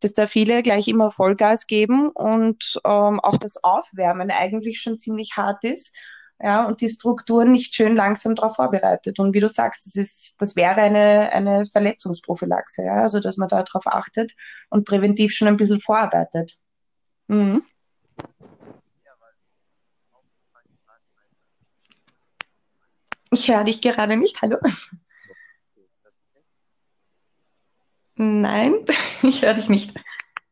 dass 0.00 0.14
da 0.14 0.26
viele 0.26 0.62
gleich 0.62 0.88
immer 0.88 1.10
Vollgas 1.10 1.66
geben 1.66 2.10
und 2.10 2.80
ähm, 2.84 3.20
auch 3.20 3.36
das 3.36 3.62
Aufwärmen 3.62 4.30
eigentlich 4.30 4.80
schon 4.80 4.98
ziemlich 4.98 5.36
hart 5.36 5.64
ist. 5.64 5.96
Ja, 6.44 6.66
und 6.66 6.80
die 6.80 6.88
Strukturen 6.88 7.52
nicht 7.52 7.72
schön 7.72 7.94
langsam 7.94 8.34
darauf 8.34 8.56
vorbereitet. 8.56 9.20
Und 9.20 9.32
wie 9.32 9.38
du 9.38 9.48
sagst, 9.48 9.86
das 9.86 9.94
ist, 9.94 10.34
das 10.40 10.56
wäre 10.56 10.74
eine, 10.74 11.30
eine 11.30 11.66
Verletzungsprophylaxe, 11.66 12.84
ja, 12.84 13.02
also 13.02 13.20
dass 13.20 13.36
man 13.36 13.48
da 13.48 13.62
darauf 13.62 13.86
achtet 13.86 14.32
und 14.68 14.84
präventiv 14.84 15.32
schon 15.32 15.46
ein 15.46 15.56
bisschen 15.56 15.80
vorarbeitet. 15.80 16.58
Mhm. 17.28 17.62
Ich 23.32 23.48
höre 23.48 23.64
dich 23.64 23.80
gerade 23.80 24.16
nicht. 24.18 24.42
Hallo? 24.42 24.58
Nein, 28.14 28.84
ich 29.22 29.42
höre 29.42 29.54
dich 29.54 29.70
nicht. 29.70 29.94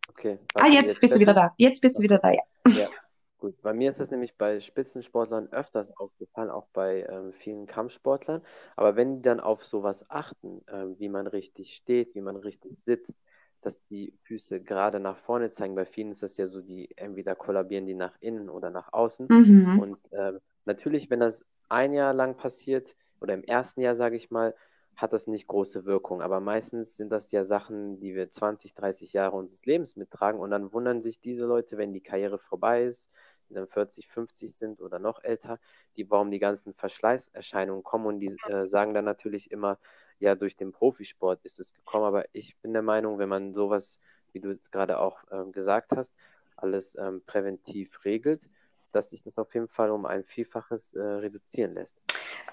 Okay. 0.09 0.39
Ah, 0.55 0.67
jetzt, 0.67 0.85
jetzt 0.85 1.01
bist 1.01 1.15
du 1.15 1.21
wieder 1.21 1.35
da. 1.35 1.55
Jetzt 1.59 1.83
bist 1.83 1.99
du 1.99 2.03
wieder 2.03 2.17
da, 2.17 2.31
ja. 2.31 2.43
ja. 2.69 2.89
Gut, 3.37 3.61
bei 3.61 3.75
mir 3.75 3.91
ist 3.91 4.01
das 4.01 4.11
nämlich 4.11 4.35
bei 4.37 4.61
Spitzensportlern 4.61 5.53
öfters 5.53 5.95
aufgefallen, 5.99 6.49
auch 6.49 6.69
bei 6.73 7.07
ähm, 7.11 7.35
vielen 7.35 7.67
Kampfsportlern. 7.67 8.43
Aber 8.77 8.97
wenn 8.97 9.17
die 9.17 9.23
dann 9.23 9.41
auf 9.41 9.65
sowas 9.65 10.05
achten, 10.09 10.63
ähm, 10.73 10.97
wie 10.99 11.11
man 11.11 11.27
richtig 11.27 11.75
steht, 11.75 12.15
wie 12.15 12.23
man 12.23 12.37
richtig 12.37 12.79
sitzt, 12.83 13.15
dass 13.61 13.85
die 13.89 14.15
Füße 14.25 14.63
gerade 14.63 15.01
nach 15.01 15.19
vorne 15.19 15.51
zeigen, 15.51 15.75
bei 15.75 15.85
vielen 15.85 16.13
ist 16.13 16.23
das 16.23 16.39
ja 16.39 16.47
so, 16.47 16.63
die 16.63 16.89
entweder 16.97 17.35
kollabieren 17.35 17.87
die 17.87 17.95
nach 17.95 18.15
innen 18.21 18.49
oder 18.49 18.71
nach 18.71 18.93
außen. 18.95 19.27
Mhm. 19.29 19.79
Und 19.79 19.99
ähm, 20.13 20.41
natürlich, 20.65 21.11
wenn 21.11 21.21
das 21.21 21.43
ein 21.71 21.93
Jahr 21.95 22.15
lang 22.15 22.37
passiert 22.37 22.97
oder 23.21 23.35
im 23.35 23.45
ersten 23.45 23.81
Jahr, 23.81 23.97
sage 23.97 24.17
ich 24.17 24.31
mal, 24.31 24.55
hat 24.97 25.13
das 25.13 25.27
nicht 25.27 25.47
große 25.47 25.85
Wirkung. 25.85 26.23
Aber 26.23 26.41
meistens 26.41 26.97
sind 26.97 27.11
das 27.11 27.31
ja 27.33 27.45
Sachen, 27.45 28.01
die 28.01 28.15
wir 28.15 28.31
20, 28.31 28.75
30 28.75 29.13
Jahre 29.13 29.37
unseres 29.37 29.65
Lebens 29.67 29.97
mittragen 29.97 30.41
und 30.41 30.51
dann 30.51 30.73
wundern 30.73 31.03
sich 31.03 31.21
diese 31.21 31.45
Leute, 31.47 31.79
wenn 31.79 31.93
die 31.93 32.03
Karriere 32.03 32.39
vorbei 32.39 32.85
ist, 32.85 33.11
die 33.49 33.55
dann 33.55 33.67
40, 33.67 34.09
50 34.09 34.55
sind 34.57 34.81
oder 34.81 34.99
noch 34.99 35.23
älter, 35.25 35.59
die 35.97 36.11
warum 36.11 36.31
die 36.31 36.39
ganzen 36.39 36.75
Verschleißerscheinungen 36.75 37.83
kommen 37.83 38.07
und 38.07 38.21
die 38.21 38.37
äh, 38.49 38.67
sagen 38.67 38.95
dann 38.95 39.05
natürlich 39.05 39.51
immer, 39.51 39.79
ja, 40.19 40.35
durch 40.35 40.57
den 40.57 40.73
Profisport 40.73 41.41
ist 41.45 41.59
es 41.61 41.73
gekommen. 41.75 42.05
Aber 42.05 42.27
ich 42.33 42.57
bin 42.59 42.73
der 42.73 42.83
Meinung, 42.83 43.19
wenn 43.19 43.29
man 43.29 43.55
sowas, 43.55 43.99
wie 44.33 44.41
du 44.41 44.51
jetzt 44.51 44.71
gerade 44.71 44.99
auch 44.99 45.25
äh, 45.31 45.51
gesagt 45.51 45.93
hast, 45.97 46.13
alles 46.57 46.95
ähm, 46.97 47.23
präventiv 47.27 48.05
regelt, 48.05 48.49
dass 48.93 49.11
sich 49.11 49.23
das 49.23 49.39
auf 49.39 49.55
jeden 49.55 49.69
Fall 49.69 49.91
um 49.91 50.07
ein 50.07 50.25
Vielfaches 50.25 50.95
äh, 50.95 51.01
reduzieren 51.03 51.75
lässt. 51.75 51.97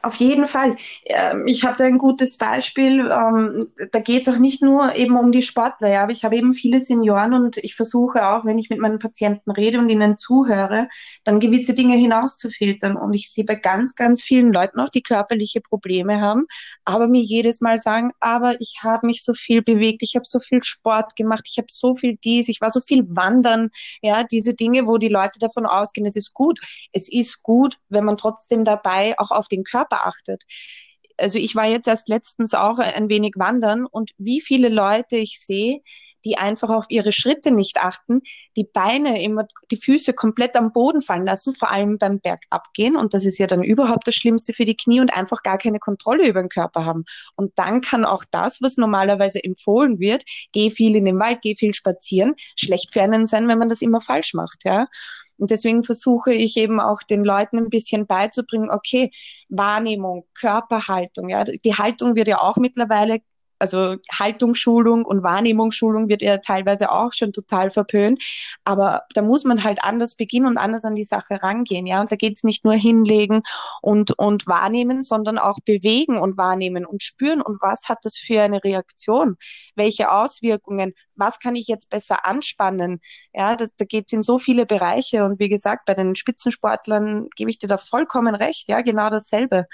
Auf 0.03 0.15
jeden 0.15 0.46
Fall. 0.46 0.77
Ähm, 1.05 1.48
ich 1.48 1.63
habe 1.63 1.75
da 1.77 1.86
ein 1.86 1.98
gutes 1.98 2.38
Beispiel. 2.38 3.12
Ähm, 3.12 3.67
da 3.91 4.00
geht 4.00 4.27
es 4.27 4.34
auch 4.34 4.38
nicht 4.38 4.62
nur 4.62 4.96
eben 4.96 5.17
um 5.17 5.31
die 5.31 5.41
Sportler, 5.41 5.89
ja, 5.89 6.03
aber 6.03 6.12
ich 6.12 6.24
habe 6.24 6.38
eben 6.38 6.53
viele 6.53 6.79
Senioren 6.79 7.34
und 7.34 7.57
ich 7.57 7.75
versuche 7.75 8.27
auch, 8.27 8.46
wenn 8.46 8.57
ich 8.57 8.69
mit 8.69 8.79
meinen 8.79 9.00
Patienten 9.00 9.51
rede 9.51 9.79
und 9.79 9.89
ihnen 9.89 10.15
zuhöre, 10.17 10.88
dann 11.24 11.39
gewisse 11.39 11.74
Dinge 11.74 11.98
hinauszufiltern. 11.98 12.96
Und 12.96 13.13
ich 13.13 13.31
sehe 13.31 13.43
bei 13.43 13.55
ganz, 13.55 13.96
ganz 13.96 14.24
vielen 14.24 14.53
Leuten 14.53 14.79
auch, 14.79 14.89
die 14.89 15.01
körperliche 15.01 15.62
Probleme 15.62 16.22
haben, 16.22 16.46
aber 16.86 17.07
mir 17.07 17.22
jedes 17.22 17.60
Mal 17.62 17.77
sagen, 17.77 18.12
aber 18.19 18.60
ich 18.62 18.79
habe 18.84 19.07
mich 19.07 19.24
so 19.24 19.34
viel 19.34 19.62
bewegt, 19.62 20.03
ich 20.03 20.15
habe 20.15 20.25
so 20.25 20.39
viel 20.39 20.63
Sport 20.63 21.15
gemacht, 21.15 21.48
ich 21.50 21.57
habe 21.57 21.67
so 21.69 21.96
viel 21.96 22.17
dies, 22.24 22.50
ich 22.50 22.62
war 22.62 22.69
so 22.69 22.79
viel 22.79 23.03
wandern, 23.10 23.72
ja, 24.01 24.24
diese 24.24 24.53
Dinge, 24.53 24.88
wo 24.88 24.98
die 24.98 25.10
Leute 25.10 25.39
davon 25.39 25.65
ausgehen, 25.65 26.07
es 26.07 26.15
ist 26.15 26.34
gut. 26.34 26.60
Es 26.93 27.12
ist 27.12 27.43
gut, 27.43 27.77
wenn 27.89 28.05
man 28.05 28.17
trotzdem 28.17 28.63
dabei 28.63 29.15
auch 29.17 29.31
auf 29.31 29.48
den 29.48 29.63
Körper 29.69 30.07
achtet. 30.07 30.43
Also 31.17 31.39
ich 31.39 31.55
war 31.55 31.65
jetzt 31.65 31.88
erst 31.88 32.09
letztens 32.09 32.53
auch 32.53 32.79
ein 32.79 33.09
wenig 33.09 33.33
wandern 33.38 33.86
und 33.86 34.12
wie 34.17 34.41
viele 34.41 34.69
Leute 34.69 35.17
ich 35.17 35.39
sehe, 35.43 35.81
die 36.25 36.38
einfach 36.38 36.69
auf 36.69 36.86
ihre 36.89 37.12
Schritte 37.12 37.51
nicht 37.51 37.77
achten, 37.77 38.21
die 38.57 38.65
Beine 38.65 39.21
immer, 39.24 39.45
die 39.71 39.77
Füße 39.77 40.13
komplett 40.13 40.55
am 40.57 40.74
Boden 40.74 41.01
fallen 41.01 41.25
lassen, 41.25 41.55
vor 41.55 41.71
allem 41.71 41.97
beim 41.97 42.19
Bergabgehen. 42.19 42.97
Und 42.97 43.13
das 43.13 43.25
ist 43.25 43.38
ja 43.38 43.47
dann 43.47 43.63
überhaupt 43.63 44.07
das 44.07 44.15
Schlimmste 44.15 44.53
für 44.53 44.65
die 44.65 44.75
Knie 44.75 45.00
und 45.00 45.15
einfach 45.15 45.41
gar 45.43 45.57
keine 45.57 45.79
Kontrolle 45.79 46.27
über 46.27 46.41
den 46.41 46.50
Körper 46.50 46.86
haben. 46.86 47.05
Und 47.36 47.53
dann 47.55 47.81
kann 47.81 48.03
auch 48.03 48.25
das, 48.29 48.62
was 48.62 48.77
normalerweise 48.77 49.43
empfohlen 49.43 50.00
wird, 50.00 50.24
geh 50.51 50.69
viel 50.69 50.95
in 50.95 51.05
den 51.05 51.19
Wald, 51.19 51.39
geh 51.41 51.55
viel 51.55 51.74
spazieren, 51.74 52.33
schlecht 52.59 52.91
für 52.91 53.01
einen 53.01 53.25
sein, 53.25 53.47
wenn 53.47 53.59
man 53.59 53.69
das 53.69 53.81
immer 53.81 54.01
falsch 54.01 54.33
macht, 54.33 54.65
ja. 54.65 54.88
Und 55.38 55.51
deswegen 55.51 55.84
versuche 55.84 56.34
ich 56.34 56.58
eben 56.58 56.79
auch 56.79 57.03
den 57.03 57.24
Leuten 57.24 57.58
ein 57.58 57.70
bisschen 57.70 58.08
beizubringen, 58.08 58.70
okay, 58.72 59.12
Wahrnehmung, 59.50 60.25
Körperhaltung, 60.34 61.29
ja, 61.29 61.44
die 61.44 61.75
Haltung 61.75 62.15
wird 62.15 62.27
ja 62.27 62.41
auch 62.41 62.58
mittlerweile 62.58 63.20
also 63.59 63.95
Haltungsschulung 64.11 65.05
und 65.05 65.23
Wahrnehmungsschulung 65.23 66.09
wird 66.09 66.21
ja 66.21 66.37
teilweise 66.37 66.91
auch 66.91 67.13
schon 67.13 67.33
total 67.33 67.71
verpönt. 67.71 68.21
Aber 68.63 69.03
da 69.13 69.21
muss 69.21 69.43
man 69.43 69.63
halt 69.63 69.83
anders 69.83 70.15
beginnen 70.15 70.47
und 70.47 70.57
anders 70.57 70.85
an 70.85 70.95
die 70.95 71.03
Sache 71.03 71.41
rangehen, 71.41 71.85
ja. 71.85 72.01
Und 72.01 72.11
da 72.11 72.15
geht's 72.15 72.43
nicht 72.43 72.63
nur 72.65 72.73
hinlegen 72.73 73.41
und, 73.81 74.17
und 74.17 74.47
wahrnehmen, 74.47 75.01
sondern 75.01 75.37
auch 75.37 75.57
bewegen 75.65 76.17
und 76.17 76.37
wahrnehmen 76.37 76.85
und 76.85 77.03
spüren. 77.03 77.41
Und 77.41 77.61
was 77.61 77.89
hat 77.89 77.99
das 78.03 78.17
für 78.17 78.41
eine 78.41 78.63
Reaktion? 78.63 79.37
Welche 79.75 80.11
Auswirkungen? 80.11 80.93
Was 81.15 81.39
kann 81.39 81.55
ich 81.55 81.67
jetzt 81.67 81.89
besser 81.89 82.25
anspannen? 82.25 82.99
Ja, 83.33 83.55
das, 83.55 83.71
da 83.77 83.85
geht's 83.85 84.13
in 84.13 84.21
so 84.21 84.37
viele 84.39 84.65
Bereiche. 84.65 85.23
Und 85.23 85.39
wie 85.39 85.49
gesagt, 85.49 85.85
bei 85.85 85.93
den 85.93 86.15
Spitzensportlern 86.15 87.29
gebe 87.35 87.49
ich 87.49 87.57
dir 87.57 87.67
da 87.67 87.77
vollkommen 87.77 88.35
recht. 88.35 88.67
Ja, 88.67 88.81
genau 88.81 89.09
dasselbe. 89.09 89.65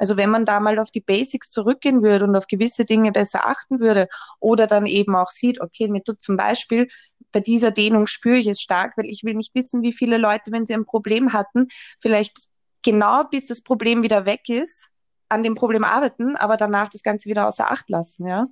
Also 0.00 0.16
wenn 0.16 0.30
man 0.30 0.46
da 0.46 0.60
mal 0.60 0.78
auf 0.78 0.90
die 0.90 1.02
Basics 1.02 1.50
zurückgehen 1.50 2.02
würde 2.02 2.24
und 2.24 2.34
auf 2.34 2.46
gewisse 2.46 2.86
Dinge 2.86 3.12
besser 3.12 3.46
achten 3.46 3.80
würde 3.80 4.08
oder 4.40 4.66
dann 4.66 4.86
eben 4.86 5.14
auch 5.14 5.28
sieht, 5.28 5.60
okay, 5.60 5.88
mir 5.88 6.02
tut 6.02 6.22
zum 6.22 6.38
Beispiel 6.38 6.88
bei 7.32 7.40
dieser 7.40 7.70
Dehnung 7.70 8.06
spüre 8.06 8.38
ich 8.38 8.46
es 8.46 8.62
stark, 8.62 8.96
weil 8.96 9.04
ich 9.04 9.24
will 9.24 9.34
nicht 9.34 9.54
wissen, 9.54 9.82
wie 9.82 9.92
viele 9.92 10.16
Leute, 10.16 10.52
wenn 10.52 10.64
sie 10.64 10.72
ein 10.72 10.86
Problem 10.86 11.34
hatten, 11.34 11.68
vielleicht 11.98 12.48
genau 12.82 13.24
bis 13.24 13.44
das 13.44 13.62
Problem 13.62 14.02
wieder 14.02 14.24
weg 14.24 14.48
ist, 14.48 14.90
an 15.28 15.42
dem 15.42 15.54
Problem 15.54 15.84
arbeiten, 15.84 16.34
aber 16.34 16.56
danach 16.56 16.88
das 16.88 17.02
Ganze 17.02 17.28
wieder 17.28 17.46
außer 17.46 17.70
Acht 17.70 17.90
lassen, 17.90 18.26
ja. 18.26 18.46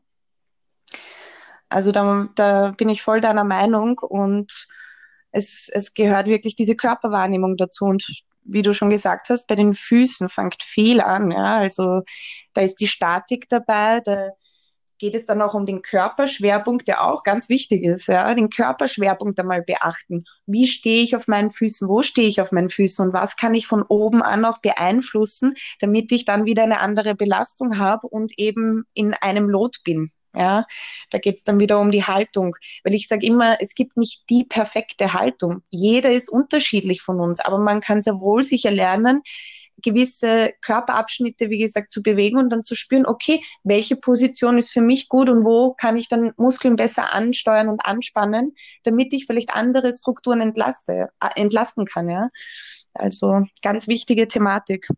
Also 1.71 1.93
da, 1.93 2.29
da 2.35 2.73
bin 2.73 2.91
ich 2.91 3.01
voll 3.01 3.23
deiner 3.23 3.45
Meinung 3.45 3.99
und 3.99 4.69
es, 5.31 5.71
es 5.73 5.95
gehört 5.95 6.27
wirklich 6.27 6.57
diese 6.57 6.77
Körperwahrnehmung 6.77 7.57
dazu 7.57 7.87
und 7.87 8.05
wie 8.45 8.63
du 8.63 8.73
schon 8.73 8.91
gesagt 8.91 9.29
hast, 9.31 9.47
bei 9.47 9.55
den 9.55 9.75
Füßen 9.75 10.29
fängt 10.29 10.63
viel 10.63 11.01
an. 11.01 11.31
Ja? 11.31 11.57
Also 11.57 12.03
da 12.55 12.63
ist 12.63 12.77
die 12.77 12.87
Statik 12.87 13.49
dabei, 13.49 14.01
da 14.01 14.31
geht 14.99 15.15
es 15.15 15.27
dann 15.27 15.41
auch 15.43 15.55
um 15.55 15.65
den 15.65 15.83
Körperschwerpunkt, 15.83 16.89
der 16.89 17.05
auch 17.05 17.23
ganz 17.23 17.49
wichtig 17.49 17.85
ist. 17.85 18.09
Ja? 18.09 18.35
Den 18.35 18.51
Körperschwerpunkt 18.51 19.39
einmal 19.39 19.63
beachten. 19.63 20.25
Wie 20.47 20.67
stehe 20.67 21.03
ich 21.03 21.15
auf 21.15 21.29
meinen 21.29 21.51
Füßen? 21.51 21.89
Wo 21.89 22.03
stehe 22.03 22.29
ich 22.29 22.41
auf 22.41 22.53
meinen 22.53 22.71
Füßen? 22.71 23.07
Und 23.07 23.13
was 23.13 23.37
kann 23.37 23.55
ich 23.55 23.67
von 23.67 23.83
oben 23.83 24.23
an 24.23 24.45
auch 24.45 24.59
beeinflussen, 24.59 25.55
damit 25.81 26.11
ich 26.13 26.25
dann 26.25 26.47
wieder 26.47 26.65
eine 26.65 26.81
andere 26.81 27.15
Belastung 27.15 27.79
habe 27.79 28.09
und 28.09 28.33
eben 28.39 28.85
in 28.95 29.15
einem 29.15 29.49
Lot 29.49 29.79
bin? 29.85 30.11
Ja, 30.35 30.67
da 31.11 31.19
geht 31.19 31.37
es 31.37 31.43
dann 31.43 31.59
wieder 31.59 31.81
um 31.81 31.91
die 31.91 32.05
Haltung. 32.05 32.55
Weil 32.85 32.95
ich 32.95 33.09
sage 33.09 33.27
immer, 33.27 33.61
es 33.61 33.75
gibt 33.75 33.97
nicht 33.97 34.29
die 34.31 34.45
perfekte 34.45 35.15
Haltung. 35.15 35.63
Jeder 35.71 36.13
ist 36.13 36.29
unterschiedlich 36.31 37.03
von 37.03 37.21
uns, 37.21 37.41
aber 37.41 37.59
man 37.59 37.81
kann 37.81 38.03
sehr 38.03 38.21
wohl 38.21 38.45
sicher 38.45 38.71
lernen, 38.71 39.23
gewisse 39.83 40.53
Körperabschnitte, 40.61 41.51
wie 41.51 41.59
gesagt, 41.59 41.93
zu 41.93 42.03
bewegen 42.03 42.39
und 42.39 42.51
dann 42.51 42.65
zu 42.65 42.75
spüren, 42.75 43.07
okay, 43.07 43.41
welche 43.63 43.97
Position 43.97 44.59
ist 44.59 44.71
für 44.71 44.81
mich 44.81 45.09
gut 45.09 45.29
und 45.29 45.45
wo 45.45 45.75
kann 45.75 45.97
ich 45.97 46.09
dann 46.09 46.33
Muskeln 46.37 46.77
besser 46.77 47.13
ansteuern 47.13 47.69
und 47.69 47.85
anspannen, 47.85 48.55
damit 48.83 49.13
ich 49.13 49.27
vielleicht 49.27 49.55
andere 49.55 49.93
Strukturen 49.93 50.41
entlaste, 50.41 51.09
äh, 51.21 51.41
entlasten 51.41 51.87
kann. 51.87 52.09
Ja? 52.09 52.29
Also 52.95 53.45
ganz 53.63 53.89
wichtige 53.89 54.29
Thematik. 54.29 54.89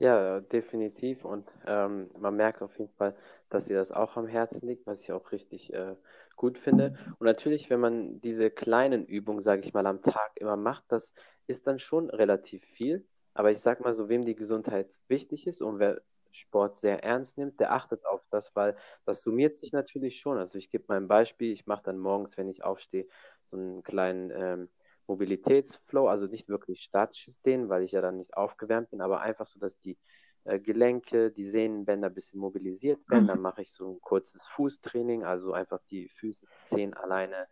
Ja, 0.00 0.40
definitiv. 0.40 1.24
Und 1.24 1.50
ähm, 1.66 2.10
man 2.18 2.36
merkt 2.36 2.62
auf 2.62 2.78
jeden 2.78 2.92
Fall, 2.94 3.16
dass 3.48 3.68
ihr 3.68 3.76
das 3.78 3.90
auch 3.90 4.16
am 4.16 4.26
Herzen 4.28 4.68
liegt, 4.68 4.86
was 4.86 5.02
ich 5.02 5.10
auch 5.12 5.32
richtig 5.32 5.72
äh, 5.72 5.96
gut 6.36 6.58
finde. 6.58 6.96
Und 7.18 7.26
natürlich, 7.26 7.68
wenn 7.68 7.80
man 7.80 8.20
diese 8.20 8.50
kleinen 8.50 9.04
Übungen, 9.06 9.42
sage 9.42 9.62
ich 9.62 9.74
mal, 9.74 9.86
am 9.86 10.02
Tag 10.02 10.30
immer 10.36 10.56
macht, 10.56 10.84
das 10.88 11.12
ist 11.48 11.66
dann 11.66 11.80
schon 11.80 12.10
relativ 12.10 12.64
viel. 12.64 13.06
Aber 13.34 13.50
ich 13.50 13.58
sage 13.60 13.82
mal 13.82 13.94
so, 13.94 14.08
wem 14.08 14.24
die 14.24 14.36
Gesundheit 14.36 14.88
wichtig 15.08 15.46
ist 15.48 15.62
und 15.62 15.78
wer 15.80 16.00
Sport 16.30 16.76
sehr 16.76 17.02
ernst 17.02 17.36
nimmt, 17.38 17.58
der 17.58 17.72
achtet 17.72 18.04
auf 18.06 18.20
das, 18.30 18.54
weil 18.54 18.76
das 19.04 19.22
summiert 19.22 19.56
sich 19.56 19.72
natürlich 19.72 20.20
schon. 20.20 20.38
Also 20.38 20.58
ich 20.58 20.70
gebe 20.70 20.84
mal 20.86 20.96
ein 20.98 21.08
Beispiel, 21.08 21.52
ich 21.52 21.66
mache 21.66 21.82
dann 21.82 21.98
morgens, 21.98 22.36
wenn 22.36 22.48
ich 22.48 22.62
aufstehe, 22.62 23.06
so 23.42 23.56
einen 23.56 23.82
kleinen 23.82 24.30
ähm, 24.30 24.68
Mobilitätsflow, 25.08 26.06
also 26.06 26.26
nicht 26.26 26.48
wirklich 26.48 26.82
statisches 26.82 27.40
Dehnen, 27.42 27.68
weil 27.68 27.82
ich 27.82 27.92
ja 27.92 28.00
dann 28.00 28.18
nicht 28.18 28.36
aufgewärmt 28.36 28.90
bin, 28.90 29.00
aber 29.00 29.20
einfach 29.20 29.46
so, 29.46 29.58
dass 29.58 29.78
die 29.80 29.96
äh, 30.44 30.60
Gelenke, 30.60 31.30
die 31.30 31.46
Sehnenbänder 31.46 32.08
ein 32.08 32.14
bisschen 32.14 32.40
mobilisiert 32.40 33.00
werden. 33.08 33.24
Mhm. 33.24 33.28
Dann 33.28 33.40
mache 33.40 33.62
ich 33.62 33.72
so 33.72 33.90
ein 33.90 34.00
kurzes 34.00 34.46
Fußtraining, 34.48 35.24
also 35.24 35.52
einfach 35.52 35.80
die 35.90 36.08
Füße, 36.08 36.46
Zehen 36.66 36.94
alleine 36.94 37.48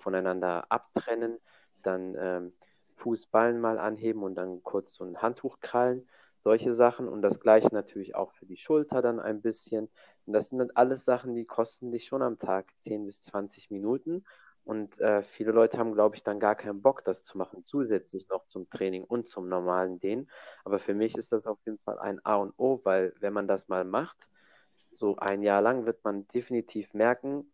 voneinander 0.00 0.64
abtrennen, 0.70 1.38
dann 1.82 2.16
ähm, 2.18 2.52
Fußballen 2.96 3.60
mal 3.60 3.78
anheben 3.78 4.22
und 4.22 4.34
dann 4.34 4.62
kurz 4.62 4.94
so 4.94 5.04
ein 5.04 5.20
Handtuch 5.20 5.60
krallen, 5.60 6.08
solche 6.38 6.74
Sachen 6.74 7.08
und 7.08 7.22
das 7.22 7.38
gleiche 7.38 7.72
natürlich 7.72 8.14
auch 8.14 8.32
für 8.32 8.46
die 8.46 8.56
Schulter 8.56 9.02
dann 9.02 9.20
ein 9.20 9.40
bisschen. 9.40 9.88
Und 10.26 10.32
das 10.32 10.48
sind 10.48 10.58
dann 10.58 10.70
alles 10.74 11.04
Sachen, 11.04 11.34
die 11.34 11.44
kosten 11.44 11.92
dich 11.92 12.06
schon 12.06 12.22
am 12.22 12.38
Tag 12.38 12.66
10 12.80 13.04
bis 13.04 13.22
20 13.24 13.70
Minuten 13.70 14.24
und 14.64 14.98
äh, 15.00 15.22
viele 15.22 15.52
Leute 15.52 15.78
haben, 15.78 15.92
glaube 15.92 16.16
ich, 16.16 16.22
dann 16.22 16.40
gar 16.40 16.54
keinen 16.54 16.80
Bock, 16.80 17.04
das 17.04 17.22
zu 17.22 17.36
machen, 17.36 17.62
zusätzlich 17.62 18.28
noch 18.28 18.46
zum 18.46 18.68
Training 18.70 19.04
und 19.04 19.28
zum 19.28 19.48
normalen 19.48 20.00
Dehnen. 20.00 20.30
Aber 20.64 20.78
für 20.78 20.94
mich 20.94 21.16
ist 21.16 21.32
das 21.32 21.46
auf 21.46 21.58
jeden 21.66 21.78
Fall 21.78 21.98
ein 21.98 22.24
A 22.24 22.36
und 22.36 22.54
O, 22.56 22.80
weil 22.84 23.14
wenn 23.20 23.34
man 23.34 23.46
das 23.46 23.68
mal 23.68 23.84
macht, 23.84 24.28
so 24.96 25.16
ein 25.16 25.42
Jahr 25.42 25.60
lang, 25.60 25.86
wird 25.86 26.02
man 26.04 26.26
definitiv 26.28 26.94
merken, 26.94 27.52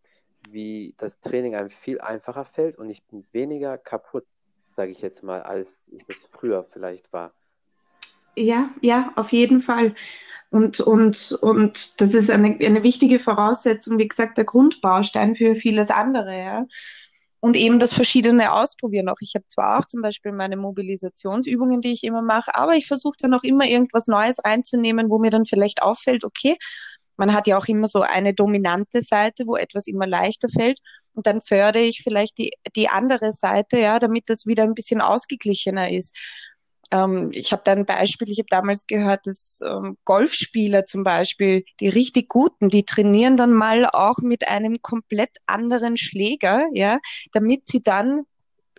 wie 0.48 0.94
das 0.98 1.20
Training 1.20 1.54
einem 1.54 1.70
viel 1.70 2.00
einfacher 2.00 2.44
fällt 2.44 2.78
und 2.78 2.90
ich 2.90 3.04
bin 3.06 3.26
weniger 3.32 3.76
kaputt, 3.76 4.26
sage 4.68 4.92
ich 4.92 5.00
jetzt 5.00 5.22
mal, 5.22 5.42
als 5.42 5.88
ich 5.88 6.06
das 6.06 6.26
früher 6.32 6.64
vielleicht 6.64 7.12
war. 7.12 7.34
Ja, 8.36 8.70
ja, 8.80 9.12
auf 9.16 9.32
jeden 9.32 9.60
Fall. 9.60 9.94
Und, 10.50 10.80
und, 10.80 11.32
und 11.42 12.00
das 12.00 12.14
ist 12.14 12.30
eine, 12.30 12.56
eine 12.60 12.82
wichtige 12.82 13.18
Voraussetzung, 13.18 13.98
wie 13.98 14.08
gesagt, 14.08 14.38
der 14.38 14.44
Grundbaustein 14.44 15.36
für 15.36 15.54
vieles 15.54 15.90
andere. 15.90 16.36
Ja 16.36 16.66
und 17.40 17.56
eben 17.56 17.78
das 17.78 17.94
verschiedene 17.94 18.52
ausprobieren 18.52 19.08
auch. 19.08 19.20
Ich 19.20 19.34
habe 19.34 19.46
zwar 19.46 19.78
auch 19.78 19.86
zum 19.86 20.02
Beispiel 20.02 20.32
meine 20.32 20.56
Mobilisationsübungen, 20.56 21.80
die 21.80 21.92
ich 21.92 22.04
immer 22.04 22.22
mache, 22.22 22.54
aber 22.54 22.74
ich 22.76 22.86
versuche 22.86 23.16
dann 23.18 23.34
auch 23.34 23.42
immer 23.42 23.64
irgendwas 23.64 24.06
Neues 24.06 24.38
reinzunehmen, 24.44 25.10
wo 25.10 25.18
mir 25.18 25.30
dann 25.30 25.46
vielleicht 25.46 25.82
auffällt, 25.82 26.24
okay, 26.24 26.56
man 27.16 27.34
hat 27.34 27.46
ja 27.46 27.58
auch 27.58 27.66
immer 27.66 27.86
so 27.86 28.00
eine 28.00 28.32
dominante 28.32 29.02
Seite, 29.02 29.46
wo 29.46 29.56
etwas 29.56 29.86
immer 29.86 30.06
leichter 30.06 30.48
fällt. 30.48 30.80
Und 31.14 31.26
dann 31.26 31.40
fördere 31.42 31.82
ich 31.82 32.02
vielleicht 32.02 32.38
die, 32.38 32.52
die 32.76 32.88
andere 32.88 33.32
Seite, 33.32 33.78
ja, 33.78 33.98
damit 33.98 34.24
das 34.28 34.46
wieder 34.46 34.62
ein 34.62 34.74
bisschen 34.74 35.02
ausgeglichener 35.02 35.90
ist. 35.90 36.16
Ähm, 36.90 37.30
ich 37.32 37.52
habe 37.52 37.62
da 37.64 37.72
ein 37.72 37.86
Beispiel, 37.86 38.28
ich 38.30 38.38
habe 38.38 38.48
damals 38.50 38.86
gehört, 38.86 39.26
dass 39.26 39.60
ähm, 39.66 39.96
Golfspieler 40.04 40.86
zum 40.86 41.04
Beispiel, 41.04 41.64
die 41.80 41.88
richtig 41.88 42.28
guten, 42.28 42.68
die 42.68 42.84
trainieren 42.84 43.36
dann 43.36 43.52
mal 43.52 43.86
auch 43.86 44.18
mit 44.18 44.48
einem 44.48 44.76
komplett 44.82 45.30
anderen 45.46 45.96
Schläger, 45.96 46.64
ja, 46.72 46.98
damit 47.32 47.66
sie 47.68 47.82
dann 47.82 48.24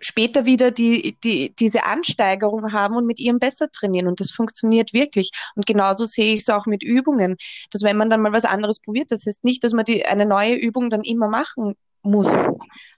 später 0.02 0.44
wieder 0.44 0.70
die, 0.72 1.16
die, 1.24 1.54
diese 1.58 1.84
Ansteigerung 1.84 2.72
haben 2.72 2.96
und 2.96 3.06
mit 3.06 3.20
ihrem 3.20 3.38
besser 3.38 3.68
trainieren. 3.70 4.08
Und 4.08 4.20
das 4.20 4.32
funktioniert 4.32 4.92
wirklich. 4.92 5.30
Und 5.54 5.64
genauso 5.64 6.06
sehe 6.06 6.34
ich 6.34 6.40
es 6.40 6.48
auch 6.48 6.66
mit 6.66 6.82
Übungen, 6.82 7.36
dass 7.70 7.82
wenn 7.82 7.96
man 7.96 8.10
dann 8.10 8.20
mal 8.20 8.32
was 8.32 8.44
anderes 8.44 8.80
probiert, 8.80 9.10
das 9.10 9.24
heißt 9.26 9.44
nicht, 9.44 9.62
dass 9.64 9.72
man 9.72 9.84
die, 9.84 10.04
eine 10.04 10.26
neue 10.26 10.54
Übung 10.54 10.90
dann 10.90 11.02
immer 11.02 11.28
machen 11.28 11.74
muss, 12.02 12.34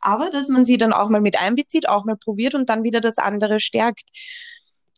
aber 0.00 0.30
dass 0.30 0.48
man 0.48 0.64
sie 0.64 0.78
dann 0.78 0.94
auch 0.94 1.10
mal 1.10 1.20
mit 1.20 1.38
einbezieht, 1.38 1.90
auch 1.90 2.06
mal 2.06 2.16
probiert 2.16 2.54
und 2.54 2.70
dann 2.70 2.84
wieder 2.84 3.02
das 3.02 3.18
andere 3.18 3.60
stärkt 3.60 4.08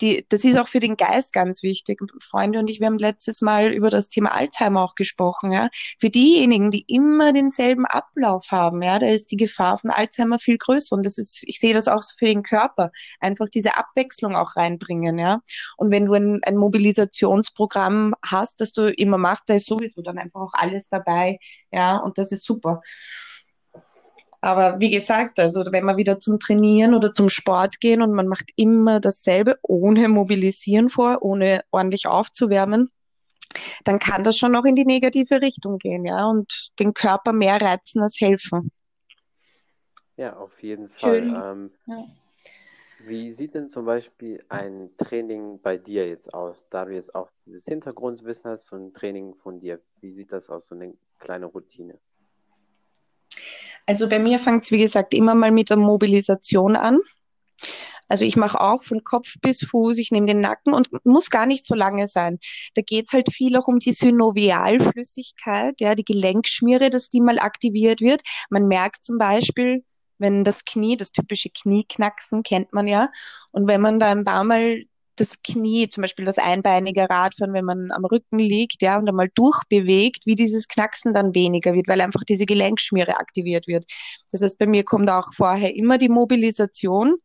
die, 0.01 0.27
das 0.29 0.45
ist 0.45 0.59
auch 0.59 0.69
für 0.69 0.81
den 0.81 0.97
Geist 0.97 1.33
ganz 1.33 1.63
wichtig. 1.63 2.01
Freunde 2.21 2.59
und 2.59 2.69
ich, 2.69 2.81
wir 2.81 2.87
haben 2.87 2.99
letztes 2.99 3.41
Mal 3.41 3.73
über 3.73 3.91
das 3.91 4.09
Thema 4.09 4.33
Alzheimer 4.35 4.83
auch 4.83 4.95
gesprochen, 4.95 5.53
ja. 5.53 5.69
Für 5.99 6.11
diejenigen, 6.11 6.71
die 6.71 6.85
immer 6.87 7.33
denselben 7.33 7.87
Ablauf 7.87 8.51
haben, 8.51 8.83
ja, 8.83 8.99
da 8.99 9.07
ist 9.07 9.31
die 9.31 9.37
Gefahr 9.37 9.79
von 9.79 9.91
Alzheimer 9.91 10.39
viel 10.39 10.59
größer. 10.59 10.97
Und 10.97 11.07
das 11.07 11.19
ist, 11.19 11.45
ich 11.47 11.59
sehe 11.61 11.75
das 11.75 11.89
auch 11.89 12.03
so 12.03 12.15
für 12.19 12.27
den 12.27 12.43
Körper. 12.43 12.91
Einfach 13.21 13.49
diese 13.49 13.77
Abwechslung 13.77 14.37
auch 14.37 14.57
reinbringen, 14.57 15.19
ja. 15.19 15.41
Und 15.77 15.91
wenn 15.91 16.07
du 16.07 16.15
ein, 16.15 16.41
ein 16.45 16.57
Mobilisationsprogramm 16.57 18.15
hast, 18.25 18.61
das 18.61 18.73
du 18.73 18.93
immer 18.93 19.19
machst, 19.19 19.45
da 19.49 19.55
ist 19.55 19.67
sowieso 19.67 20.03
dann 20.03 20.19
einfach 20.19 20.41
auch 20.41 20.53
alles 20.55 20.89
dabei, 20.89 21.39
ja. 21.73 21.97
Und 21.97 22.19
das 22.19 22.33
ist 22.33 22.45
super. 22.45 22.83
Aber 24.47 24.79
wie 24.79 24.91
gesagt, 24.93 25.41
also 25.41 25.65
wenn 25.73 25.85
wir 25.87 25.97
wieder 25.97 26.21
zum 26.21 26.39
Trainieren 26.39 26.95
oder 26.95 27.13
zum 27.13 27.29
Sport 27.29 27.81
gehen 27.81 28.01
und 28.01 28.13
man 28.13 28.29
macht 28.29 28.49
immer 28.55 29.01
dasselbe, 29.01 29.59
ohne 29.63 30.07
mobilisieren 30.07 30.89
vor, 30.89 31.21
ohne 31.21 31.65
ordentlich 31.73 32.07
aufzuwärmen, 32.07 32.89
dann 33.83 33.99
kann 33.99 34.23
das 34.23 34.39
schon 34.39 34.53
noch 34.53 34.65
in 34.65 34.77
die 34.77 34.85
negative 34.85 35.43
Richtung 35.43 35.79
gehen, 35.79 36.05
ja, 36.05 36.27
und 36.27 36.79
den 36.79 36.95
Körper 36.95 37.33
mehr 37.33 37.61
reizen 37.61 38.01
als 38.01 38.21
helfen. 38.21 38.71
Ja, 40.17 40.37
auf 40.37 40.63
jeden 40.63 40.91
Fall. 40.91 41.25
Ähm, 41.25 41.73
ja. 41.87 42.05
Wie 43.01 43.33
sieht 43.33 43.57
denn 43.57 43.69
zum 43.69 43.85
Beispiel 43.85 44.45
ein 44.49 44.91
Training 44.97 45.61
bei 45.61 45.77
dir 45.77 46.09
jetzt 46.09 46.33
aus, 46.33 46.69
da 46.71 46.85
du 46.85 46.95
jetzt 46.95 47.13
auch 47.17 47.31
dieses 47.47 47.65
Hintergrundwissen 47.65 48.53
hast, 48.53 48.67
so 48.67 48.77
ein 48.77 48.95
Training 48.95 49.35
von 49.35 49.59
dir? 49.59 49.81
Wie 50.01 50.13
sieht 50.13 50.31
das 50.31 50.49
aus, 50.51 50.69
so 50.69 50.77
eine 50.77 50.95
kleine 51.19 51.47
Routine? 51.47 51.99
Also 53.87 54.09
bei 54.09 54.19
mir 54.19 54.39
fängt 54.39 54.65
es, 54.65 54.71
wie 54.73 54.79
gesagt, 54.79 55.15
immer 55.15 55.35
mal 55.35 55.53
mit 55.53 55.71
der 55.71 55.77
Mobilisation 55.77 56.77
an. 56.77 56.99
Also 58.09 58.25
ich 58.25 58.37
mache 58.37 58.61
auch 58.61 58.85
von 58.85 59.03
Kopf 59.03 59.35
bis 59.41 59.65
Fuß, 59.65 59.99
ich 59.99 60.13
nehme 60.13 60.27
den 60.27 60.41
Nacken 60.41 60.73
und 60.73 60.89
muss 61.05 61.31
gar 61.31 61.47
nicht 61.47 61.67
so 61.67 61.75
lange 61.75 62.07
sein. 62.07 62.39
Da 62.75 62.83
geht 62.83 63.07
es 63.09 63.13
halt 63.13 63.33
viel 63.33 63.57
auch 63.57 63.67
um 63.67 63.79
die 63.79 63.93
Synovialflüssigkeit, 63.93 65.81
ja, 65.81 65.95
die 65.95 66.05
Gelenkschmiere, 66.05 66.91
dass 66.91 67.11
die 67.11 67.21
mal 67.21 67.39
aktiviert 67.39 68.01
wird. 68.01 68.23
Man 68.49 68.69
merkt 68.69 69.05
zum 69.05 69.19
Beispiel, 69.19 69.85
wenn 70.19 70.45
das 70.45 70.65
Knie, 70.65 70.97
das 70.97 71.13
typische 71.13 71.51
Knieknacksen 71.51 72.43
kennt 72.43 72.73
man 72.73 72.87
ja, 72.87 73.11
und 73.53 73.67
wenn 73.67 73.81
man 73.81 73.99
da 73.99 74.13
ein 74.13 74.25
paar 74.25 74.45
Mal 74.45 74.85
das 75.17 75.43
Knie, 75.43 75.89
zum 75.89 76.03
Beispiel 76.03 76.25
das 76.25 76.39
einbeinige 76.39 77.09
Radfahren, 77.09 77.55
wenn 77.55 77.65
man 77.65 77.91
am 77.91 78.05
Rücken 78.05 78.39
liegt, 78.39 78.83
ja, 78.83 78.99
und 78.99 79.09
einmal 79.09 79.29
durchbewegt, 79.35 80.27
wie 80.27 80.35
dieses 80.35 80.69
Knacksen 80.69 81.15
dann 81.15 81.35
weniger 81.35 81.75
wird, 81.75 81.89
weil 81.89 82.01
einfach 82.01 82.23
diese 82.25 82.47
Gelenkschmiere 82.47 83.19
aktiviert 83.19 83.67
wird. 83.67 83.85
Das 84.31 84.43
heißt, 84.43 84.59
bei 84.59 84.67
mir 84.67 84.85
kommt 84.85 85.11
auch 85.11 85.33
vorher 85.35 85.75
immer 85.75 85.99
die 85.99 86.09
Mobilisation. 86.09 87.17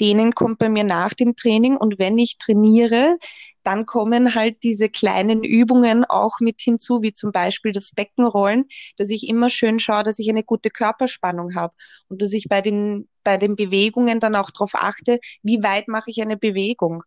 Denen 0.00 0.32
kommt 0.32 0.58
bei 0.58 0.68
mir 0.68 0.84
nach 0.84 1.14
dem 1.14 1.36
Training 1.36 1.76
und 1.76 1.98
wenn 1.98 2.18
ich 2.18 2.38
trainiere, 2.38 3.16
dann 3.62 3.86
kommen 3.86 4.34
halt 4.34 4.62
diese 4.62 4.88
kleinen 4.88 5.44
Übungen 5.44 6.04
auch 6.04 6.40
mit 6.40 6.60
hinzu, 6.60 7.02
wie 7.02 7.14
zum 7.14 7.32
Beispiel 7.32 7.72
das 7.72 7.92
Beckenrollen, 7.92 8.66
dass 8.96 9.10
ich 9.10 9.28
immer 9.28 9.50
schön 9.50 9.78
schaue, 9.78 10.02
dass 10.02 10.18
ich 10.18 10.28
eine 10.28 10.44
gute 10.44 10.70
Körperspannung 10.70 11.54
habe 11.54 11.74
und 12.08 12.22
dass 12.22 12.32
ich 12.32 12.48
bei 12.48 12.60
den, 12.60 13.08
bei 13.24 13.36
den 13.36 13.56
Bewegungen 13.56 14.20
dann 14.20 14.36
auch 14.36 14.50
darauf 14.50 14.74
achte, 14.74 15.20
wie 15.42 15.62
weit 15.62 15.88
mache 15.88 16.10
ich 16.10 16.20
eine 16.20 16.36
Bewegung. 16.36 17.02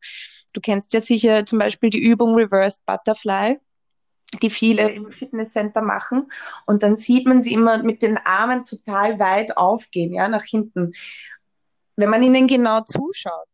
Du 0.53 0.61
kennst 0.61 0.93
ja 0.93 1.01
sicher 1.01 1.45
zum 1.45 1.59
Beispiel 1.59 1.89
die 1.89 1.99
Übung 1.99 2.35
Reversed 2.35 2.85
Butterfly 2.85 3.57
die 4.41 4.49
viele 4.49 4.89
im 4.91 5.11
Fitnesscenter 5.11 5.81
machen. 5.81 6.29
Und 6.65 6.83
dann 6.83 6.97
sieht 6.97 7.25
man 7.25 7.41
sie 7.41 7.53
immer 7.53 7.81
mit 7.83 8.01
den 8.01 8.17
Armen 8.17 8.65
total 8.65 9.19
weit 9.19 9.57
aufgehen, 9.57 10.13
ja, 10.13 10.27
nach 10.27 10.43
hinten. 10.43 10.93
Wenn 11.95 12.09
man 12.09 12.23
ihnen 12.23 12.47
genau 12.47 12.81
zuschaut, 12.81 13.47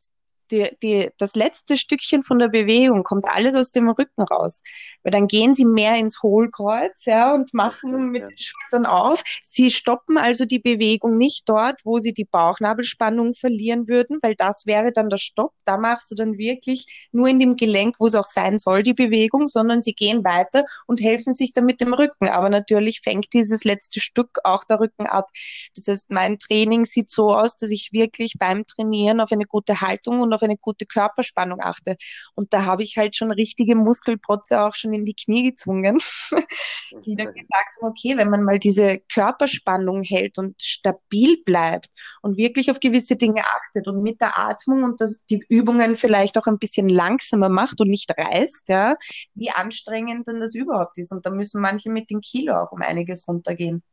die, 0.51 0.69
die, 0.83 1.09
das 1.17 1.35
letzte 1.35 1.77
Stückchen 1.77 2.23
von 2.23 2.39
der 2.39 2.49
Bewegung 2.49 3.03
kommt 3.03 3.25
alles 3.27 3.55
aus 3.55 3.71
dem 3.71 3.89
Rücken 3.89 4.23
raus. 4.23 4.61
Weil 5.03 5.11
dann 5.11 5.27
gehen 5.27 5.55
sie 5.55 5.65
mehr 5.65 5.95
ins 5.95 6.21
Hohlkreuz, 6.21 7.05
ja, 7.05 7.33
und 7.33 7.53
machen 7.53 8.11
mit 8.11 8.23
den 8.23 8.37
Schultern 8.37 8.85
auf. 8.85 9.23
Sie 9.41 9.71
stoppen 9.71 10.17
also 10.17 10.45
die 10.45 10.59
Bewegung 10.59 11.17
nicht 11.17 11.47
dort, 11.47 11.81
wo 11.85 11.99
sie 11.99 12.13
die 12.13 12.25
Bauchnabelspannung 12.25 13.33
verlieren 13.33 13.87
würden, 13.87 14.19
weil 14.21 14.35
das 14.35 14.65
wäre 14.65 14.91
dann 14.91 15.09
der 15.09 15.17
Stopp. 15.17 15.53
Da 15.65 15.77
machst 15.77 16.11
du 16.11 16.15
dann 16.15 16.37
wirklich 16.37 17.09
nur 17.11 17.27
in 17.27 17.39
dem 17.39 17.55
Gelenk, 17.55 17.95
wo 17.99 18.07
es 18.07 18.15
auch 18.15 18.25
sein 18.25 18.57
soll, 18.57 18.83
die 18.83 18.93
Bewegung, 18.93 19.47
sondern 19.47 19.81
sie 19.81 19.93
gehen 19.93 20.23
weiter 20.23 20.65
und 20.87 21.01
helfen 21.01 21.33
sich 21.33 21.53
dann 21.53 21.65
mit 21.65 21.81
dem 21.81 21.93
Rücken. 21.93 22.27
Aber 22.27 22.49
natürlich 22.49 23.01
fängt 23.01 23.33
dieses 23.33 23.63
letzte 23.63 23.99
Stück 23.99 24.39
auch 24.43 24.63
der 24.63 24.79
Rücken 24.79 25.05
ab. 25.05 25.29
Das 25.75 25.87
heißt, 25.87 26.11
mein 26.11 26.37
Training 26.37 26.85
sieht 26.85 27.09
so 27.09 27.33
aus, 27.33 27.55
dass 27.57 27.71
ich 27.71 27.89
wirklich 27.91 28.35
beim 28.37 28.65
Trainieren 28.65 29.21
auf 29.21 29.31
eine 29.31 29.45
gute 29.45 29.81
Haltung 29.81 30.21
und 30.21 30.33
auf 30.33 30.40
eine 30.45 30.57
gute 30.57 30.85
Körperspannung 30.85 31.59
achte. 31.61 31.97
Und 32.35 32.53
da 32.53 32.65
habe 32.65 32.83
ich 32.83 32.97
halt 32.97 33.15
schon 33.15 33.31
richtige 33.31 33.75
Muskelprotze 33.75 34.61
auch 34.61 34.75
schon 34.75 34.93
in 34.93 35.05
die 35.05 35.15
Knie 35.15 35.51
gezwungen, 35.51 35.97
die 37.05 37.15
dann 37.15 37.33
gesagt 37.33 37.75
haben, 37.77 37.89
okay, 37.89 38.17
wenn 38.17 38.29
man 38.29 38.43
mal 38.43 38.59
diese 38.59 38.99
Körperspannung 39.13 40.03
hält 40.03 40.37
und 40.37 40.61
stabil 40.61 41.37
bleibt 41.43 41.87
und 42.21 42.37
wirklich 42.37 42.71
auf 42.71 42.79
gewisse 42.79 43.15
Dinge 43.15 43.43
achtet 43.43 43.87
und 43.87 44.01
mit 44.01 44.21
der 44.21 44.37
Atmung 44.37 44.83
und 44.83 45.01
das, 45.01 45.25
die 45.25 45.43
Übungen 45.49 45.95
vielleicht 45.95 46.37
auch 46.37 46.47
ein 46.47 46.59
bisschen 46.59 46.89
langsamer 46.89 47.49
macht 47.49 47.81
und 47.81 47.89
nicht 47.89 48.11
reißt, 48.17 48.69
ja, 48.69 48.95
wie 49.33 49.49
anstrengend 49.51 50.27
denn 50.27 50.39
das 50.39 50.55
überhaupt 50.55 50.97
ist. 50.97 51.11
Und 51.11 51.25
da 51.25 51.29
müssen 51.29 51.61
manche 51.61 51.89
mit 51.89 52.09
den 52.09 52.21
Kilo 52.21 52.55
auch 52.55 52.71
um 52.71 52.81
einiges 52.81 53.27
runtergehen. 53.27 53.83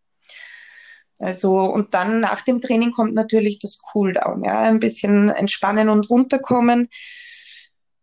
Also, 1.21 1.61
und 1.61 1.95
dann 1.95 2.21
nach 2.21 2.43
dem 2.45 2.61
Training 2.61 2.93
kommt 2.93 3.15
natürlich 3.15 3.59
das 3.59 3.79
Cooldown, 3.79 4.45
ja, 4.45 4.61
ein 4.61 4.79
bisschen 4.79 5.31
entspannen 5.31 5.89
und 5.89 6.09
runterkommen. 6.09 6.89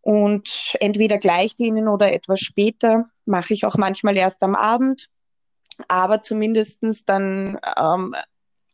Und 0.02 0.76
entweder 0.80 1.18
gleich 1.18 1.56
dienen 1.56 1.88
oder 1.88 2.12
etwas 2.12 2.40
später 2.40 3.06
mache 3.24 3.54
ich 3.54 3.64
auch 3.64 3.76
manchmal 3.76 4.16
erst 4.16 4.42
am 4.42 4.54
Abend, 4.54 5.08
aber 5.88 6.22
zumindestens 6.22 7.04
dann 7.04 7.58
ähm, 7.76 8.14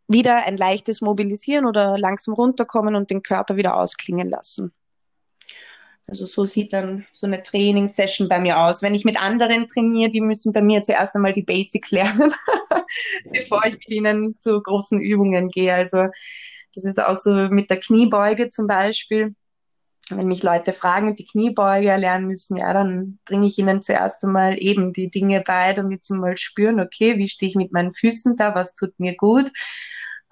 wieder 0.08 0.44
ein 0.44 0.56
leichtes 0.56 1.00
Mobilisieren 1.00 1.64
oder 1.64 1.96
langsam 1.96 2.34
runterkommen 2.34 2.94
und 2.94 3.10
den 3.10 3.22
Körper 3.22 3.56
wieder 3.56 3.76
ausklingen 3.76 4.28
lassen. 4.28 4.74
Also 6.08 6.26
so 6.26 6.46
sieht 6.46 6.72
dann 6.72 7.06
so 7.12 7.26
eine 7.26 7.42
Trainingssession 7.42 8.28
bei 8.28 8.40
mir 8.40 8.58
aus. 8.58 8.82
Wenn 8.82 8.94
ich 8.94 9.04
mit 9.04 9.20
anderen 9.20 9.66
trainiere, 9.68 10.10
die 10.10 10.20
müssen 10.20 10.52
bei 10.52 10.60
mir 10.60 10.82
zuerst 10.82 11.14
einmal 11.14 11.32
die 11.32 11.42
Basics 11.42 11.90
lernen, 11.92 12.32
bevor 13.30 13.64
ich 13.64 13.74
mit 13.74 13.90
ihnen 13.90 14.38
zu 14.38 14.60
großen 14.60 15.00
Übungen 15.00 15.48
gehe. 15.48 15.74
Also 15.74 16.06
das 16.74 16.84
ist 16.84 16.98
auch 16.98 17.16
so 17.16 17.48
mit 17.48 17.70
der 17.70 17.78
Kniebeuge 17.78 18.48
zum 18.48 18.66
Beispiel. 18.66 19.34
Wenn 20.10 20.26
mich 20.26 20.42
Leute 20.42 20.72
fragen, 20.72 21.14
die 21.14 21.24
Kniebeuge 21.24 21.96
lernen 21.96 22.26
müssen, 22.26 22.56
ja, 22.56 22.72
dann 22.72 23.18
bringe 23.24 23.46
ich 23.46 23.56
ihnen 23.58 23.80
zuerst 23.80 24.24
einmal 24.24 24.60
eben 24.60 24.92
die 24.92 25.10
Dinge 25.10 25.42
bei, 25.46 25.72
damit 25.72 26.04
sie 26.04 26.14
mal 26.14 26.36
spüren, 26.36 26.80
okay, 26.80 27.16
wie 27.18 27.28
stehe 27.28 27.48
ich 27.48 27.56
mit 27.56 27.72
meinen 27.72 27.92
Füßen 27.92 28.36
da, 28.36 28.54
was 28.54 28.74
tut 28.74 28.98
mir 28.98 29.16
gut. 29.16 29.50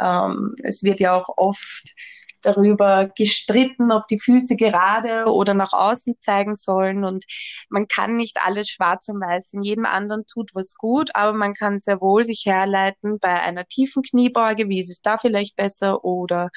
Ähm, 0.01 0.55
es 0.63 0.83
wird 0.83 0.99
ja 0.99 1.15
auch 1.15 1.29
oft 1.37 1.95
darüber 2.43 3.11
gestritten, 3.17 3.93
ob 3.93 4.07
die 4.09 4.19
Füße 4.19 4.57
gerade 4.57 5.27
oder 5.27 5.55
nach 5.55 5.73
außen 5.73 6.17
zeigen 6.21 6.57
sollen. 6.57 7.05
Und 7.05 7.25
man 7.69 7.89
kann 7.89 8.17
nicht 8.17 8.39
alles 8.45 8.69
schwarz 8.69 9.09
und 9.09 9.21
weiß. 9.21 9.53
In 9.55 9.63
jedem 9.63 9.87
anderen 9.87 10.25
tut 10.27 10.51
was 10.55 10.75
gut, 10.75 11.11
aber 11.15 11.33
man 11.33 11.55
kann 11.55 11.79
sehr 11.79 12.01
wohl 12.01 12.25
sich 12.25 12.45
herleiten 12.47 13.19
bei 13.19 13.41
einer 13.41 13.67
tiefen 13.67 14.03
Kniebeuge, 14.03 14.69
wie 14.69 14.81
ist 14.81 14.91
es 14.91 15.03
da 15.03 15.19
vielleicht 15.19 15.57
besser 15.57 16.05
oder 16.05 16.51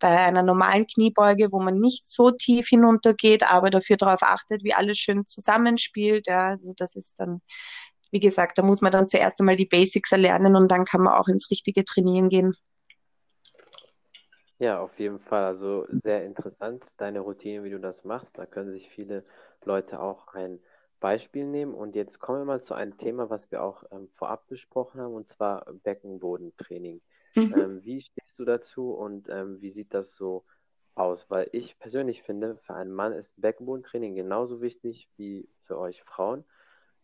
bei 0.00 0.18
einer 0.18 0.42
normalen 0.42 0.86
Kniebeuge, 0.86 1.52
wo 1.52 1.60
man 1.60 1.78
nicht 1.78 2.08
so 2.08 2.30
tief 2.30 2.68
hinuntergeht, 2.68 3.48
aber 3.48 3.70
dafür 3.70 3.96
darauf 3.96 4.22
achtet, 4.22 4.64
wie 4.64 4.74
alles 4.74 4.98
schön 4.98 5.26
zusammenspielt. 5.26 6.26
Ja, 6.26 6.48
also 6.48 6.72
das 6.76 6.96
ist 6.96 7.20
dann, 7.20 7.40
wie 8.10 8.20
gesagt, 8.20 8.58
da 8.58 8.62
muss 8.62 8.80
man 8.80 8.92
dann 8.92 9.08
zuerst 9.08 9.40
einmal 9.40 9.56
die 9.56 9.66
Basics 9.66 10.12
erlernen 10.12 10.56
und 10.56 10.70
dann 10.70 10.84
kann 10.84 11.02
man 11.02 11.14
auch 11.14 11.28
ins 11.28 11.50
richtige 11.50 11.84
Trainieren 11.84 12.28
gehen. 12.30 12.52
Ja, 14.60 14.78
auf 14.78 14.98
jeden 14.98 15.20
Fall. 15.20 15.44
Also 15.44 15.86
sehr 15.88 16.22
interessant, 16.26 16.84
deine 16.98 17.20
Routine, 17.20 17.64
wie 17.64 17.70
du 17.70 17.80
das 17.80 18.04
machst. 18.04 18.36
Da 18.36 18.44
können 18.44 18.70
sich 18.70 18.90
viele 18.90 19.24
Leute 19.64 20.00
auch 20.00 20.34
ein 20.34 20.60
Beispiel 21.00 21.46
nehmen. 21.46 21.72
Und 21.72 21.96
jetzt 21.96 22.20
kommen 22.20 22.40
wir 22.40 22.44
mal 22.44 22.62
zu 22.62 22.74
einem 22.74 22.98
Thema, 22.98 23.30
was 23.30 23.50
wir 23.50 23.62
auch 23.62 23.84
ähm, 23.90 24.10
vorab 24.16 24.46
besprochen 24.48 25.00
haben, 25.00 25.14
und 25.14 25.28
zwar 25.28 25.64
Beckenbodentraining. 25.82 27.00
Mhm. 27.36 27.54
Ähm, 27.56 27.84
wie 27.84 28.02
stehst 28.02 28.38
du 28.38 28.44
dazu 28.44 28.92
und 28.92 29.30
ähm, 29.30 29.62
wie 29.62 29.70
sieht 29.70 29.94
das 29.94 30.14
so 30.14 30.44
aus? 30.94 31.30
Weil 31.30 31.48
ich 31.52 31.78
persönlich 31.78 32.22
finde, 32.22 32.58
für 32.58 32.74
einen 32.74 32.92
Mann 32.92 33.14
ist 33.14 33.32
Beckenbodentraining 33.36 34.14
genauso 34.14 34.60
wichtig 34.60 35.08
wie 35.16 35.48
für 35.64 35.78
euch 35.78 36.02
Frauen, 36.02 36.44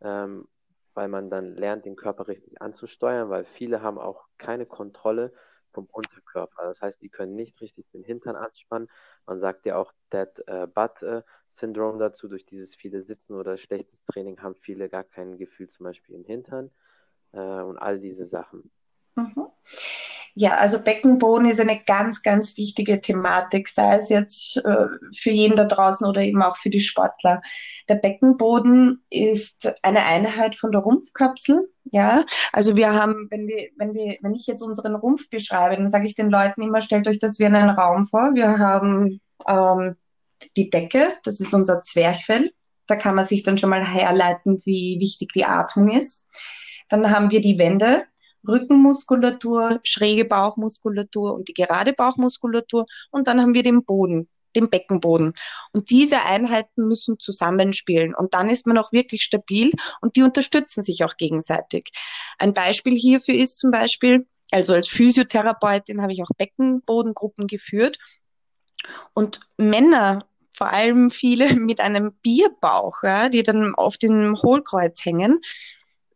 ähm, 0.02 0.46
weil 0.92 1.08
man 1.08 1.30
dann 1.30 1.56
lernt, 1.56 1.86
den 1.86 1.96
Körper 1.96 2.28
richtig 2.28 2.60
anzusteuern, 2.60 3.30
weil 3.30 3.46
viele 3.46 3.80
haben 3.80 3.98
auch 3.98 4.26
keine 4.36 4.66
Kontrolle 4.66 5.32
vom 5.76 5.86
Unterkörper. 5.92 6.62
Das 6.64 6.80
heißt, 6.80 7.02
die 7.02 7.10
können 7.10 7.36
nicht 7.36 7.60
richtig 7.60 7.86
den 7.90 8.02
Hintern 8.02 8.34
anspannen. 8.34 8.88
Man 9.26 9.38
sagt 9.38 9.66
ja 9.66 9.76
auch 9.76 9.92
Dead 10.10 10.28
äh, 10.46 10.66
Butt 10.66 11.02
äh, 11.02 11.22
Syndrome 11.46 11.98
dazu. 11.98 12.28
Durch 12.28 12.46
dieses 12.46 12.74
viele 12.74 13.02
Sitzen 13.02 13.34
oder 13.34 13.58
schlechtes 13.58 14.02
Training 14.06 14.40
haben 14.40 14.54
viele 14.54 14.88
gar 14.88 15.04
kein 15.04 15.36
Gefühl 15.36 15.68
zum 15.68 15.84
Beispiel 15.84 16.14
im 16.14 16.24
Hintern 16.24 16.70
äh, 17.32 17.38
und 17.38 17.76
all 17.76 18.00
diese 18.00 18.24
Sachen. 18.24 18.70
Mhm. 19.16 19.48
Ja, 20.38 20.58
also 20.58 20.84
Beckenboden 20.84 21.48
ist 21.48 21.60
eine 21.60 21.82
ganz, 21.82 22.22
ganz 22.22 22.58
wichtige 22.58 23.00
Thematik, 23.00 23.68
sei 23.68 23.94
es 23.94 24.10
jetzt 24.10 24.58
äh, 24.58 24.86
für 25.16 25.30
jeden 25.30 25.56
da 25.56 25.64
draußen 25.64 26.06
oder 26.06 26.20
eben 26.20 26.42
auch 26.42 26.58
für 26.58 26.68
die 26.68 26.80
Sportler. 26.80 27.40
Der 27.88 27.94
Beckenboden 27.94 29.02
ist 29.08 29.72
eine 29.82 30.04
Einheit 30.04 30.54
von 30.54 30.72
der 30.72 30.82
Rumpfkapsel. 30.82 31.72
Ja, 31.84 32.22
also 32.52 32.76
wir 32.76 32.92
haben, 32.92 33.28
wenn 33.30 33.46
wir, 33.46 33.70
wenn 33.78 33.94
wir, 33.94 34.18
wenn 34.20 34.34
ich 34.34 34.46
jetzt 34.46 34.60
unseren 34.60 34.94
Rumpf 34.94 35.30
beschreibe, 35.30 35.76
dann 35.76 35.88
sage 35.88 36.06
ich 36.06 36.14
den 36.14 36.28
Leuten 36.28 36.60
immer, 36.60 36.82
stellt 36.82 37.08
euch 37.08 37.18
das 37.18 37.38
wie 37.38 37.46
einen 37.46 37.70
Raum 37.70 38.04
vor. 38.04 38.34
Wir 38.34 38.58
haben 38.58 39.22
ähm, 39.48 39.96
die 40.58 40.68
Decke, 40.68 41.14
das 41.24 41.40
ist 41.40 41.54
unser 41.54 41.82
Zwerchfell. 41.82 42.52
Da 42.86 42.96
kann 42.96 43.14
man 43.14 43.24
sich 43.24 43.42
dann 43.42 43.56
schon 43.56 43.70
mal 43.70 43.86
herleiten, 43.86 44.60
wie 44.66 44.98
wichtig 45.00 45.32
die 45.32 45.46
Atmung 45.46 45.88
ist. 45.88 46.30
Dann 46.90 47.10
haben 47.10 47.30
wir 47.30 47.40
die 47.40 47.58
Wände, 47.58 48.04
Rückenmuskulatur, 48.46 49.80
schräge 49.82 50.24
Bauchmuskulatur 50.24 51.34
und 51.34 51.48
die 51.48 51.54
gerade 51.54 51.92
Bauchmuskulatur. 51.92 52.86
Und 53.10 53.26
dann 53.26 53.40
haben 53.40 53.54
wir 53.54 53.62
den 53.62 53.84
Boden, 53.84 54.28
dem 54.54 54.70
Beckenboden. 54.70 55.32
Und 55.72 55.90
diese 55.90 56.22
Einheiten 56.22 56.86
müssen 56.86 57.18
zusammenspielen. 57.18 58.14
Und 58.14 58.34
dann 58.34 58.48
ist 58.48 58.66
man 58.66 58.78
auch 58.78 58.92
wirklich 58.92 59.22
stabil 59.22 59.72
und 60.00 60.16
die 60.16 60.22
unterstützen 60.22 60.82
sich 60.82 61.04
auch 61.04 61.16
gegenseitig. 61.16 61.90
Ein 62.38 62.54
Beispiel 62.54 62.96
hierfür 62.96 63.34
ist 63.34 63.58
zum 63.58 63.70
Beispiel, 63.70 64.26
also 64.50 64.74
als 64.74 64.88
Physiotherapeutin 64.88 66.02
habe 66.02 66.12
ich 66.12 66.22
auch 66.22 66.34
Beckenbodengruppen 66.36 67.46
geführt. 67.46 67.98
Und 69.12 69.40
Männer, 69.56 70.26
vor 70.52 70.68
allem 70.68 71.10
viele 71.10 71.54
mit 71.60 71.80
einem 71.80 72.12
Bierbauch, 72.22 73.02
ja, 73.02 73.28
die 73.28 73.42
dann 73.42 73.74
auf 73.74 73.96
dem 73.98 74.34
Hohlkreuz 74.42 75.04
hängen, 75.04 75.40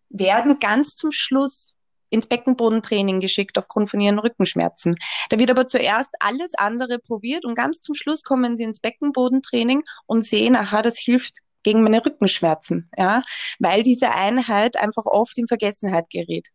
werden 0.09 0.59
ganz 0.59 0.97
zum 0.97 1.13
Schluss 1.13 1.77
ins 2.11 2.27
Beckenbodentraining 2.27 3.21
geschickt 3.21 3.57
aufgrund 3.59 3.89
von 3.89 4.01
ihren 4.01 4.19
Rückenschmerzen. 4.19 4.97
Da 5.31 5.39
wird 5.39 5.51
aber 5.51 5.67
zuerst 5.67 6.13
alles 6.21 6.53
andere 6.57 6.99
probiert 6.99 7.45
und 7.45 7.55
ganz 7.55 7.81
zum 7.81 7.95
Schluss 7.95 8.23
kommen 8.23 8.57
sie 8.57 8.65
ins 8.65 8.81
Beckenbodentraining 8.81 9.83
und 10.07 10.25
sehen, 10.25 10.57
aha, 10.57 10.83
das 10.83 10.99
hilft 10.99 11.39
gegen 11.63 11.83
meine 11.83 12.05
Rückenschmerzen, 12.05 12.91
ja, 12.97 13.23
weil 13.59 13.83
diese 13.83 14.13
Einheit 14.13 14.77
einfach 14.77 15.07
oft 15.07 15.37
in 15.39 15.47
Vergessenheit 15.47 16.11
gerät. 16.11 16.49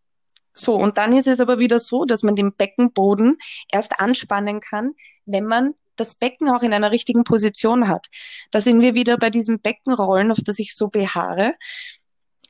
So, 0.54 0.76
und 0.76 0.98
dann 0.98 1.14
ist 1.14 1.28
es 1.28 1.40
aber 1.40 1.60
wieder 1.60 1.80
so, 1.80 2.06
dass 2.06 2.24
man 2.24 2.36
den 2.36 2.54
Beckenboden 2.54 3.38
erst 3.72 4.00
anspannen 4.00 4.62
kann, 4.62 4.94
wenn 5.26 5.46
man 5.46 5.74
das 5.98 6.16
Becken 6.16 6.50
auch 6.50 6.64
in 6.64 6.74
einer 6.74 6.92
richtigen 6.92 7.24
Position 7.24 7.88
hat. 7.88 8.08
Da 8.52 8.62
sind 8.62 8.82
wir 8.82 8.96
wieder 8.96 9.18
bei 9.18 9.30
diesem 9.30 9.60
Beckenrollen, 9.60 10.32
auf 10.32 10.40
das 10.44 10.60
ich 10.60 10.76
so 10.76 10.90
beharre. 10.90 11.54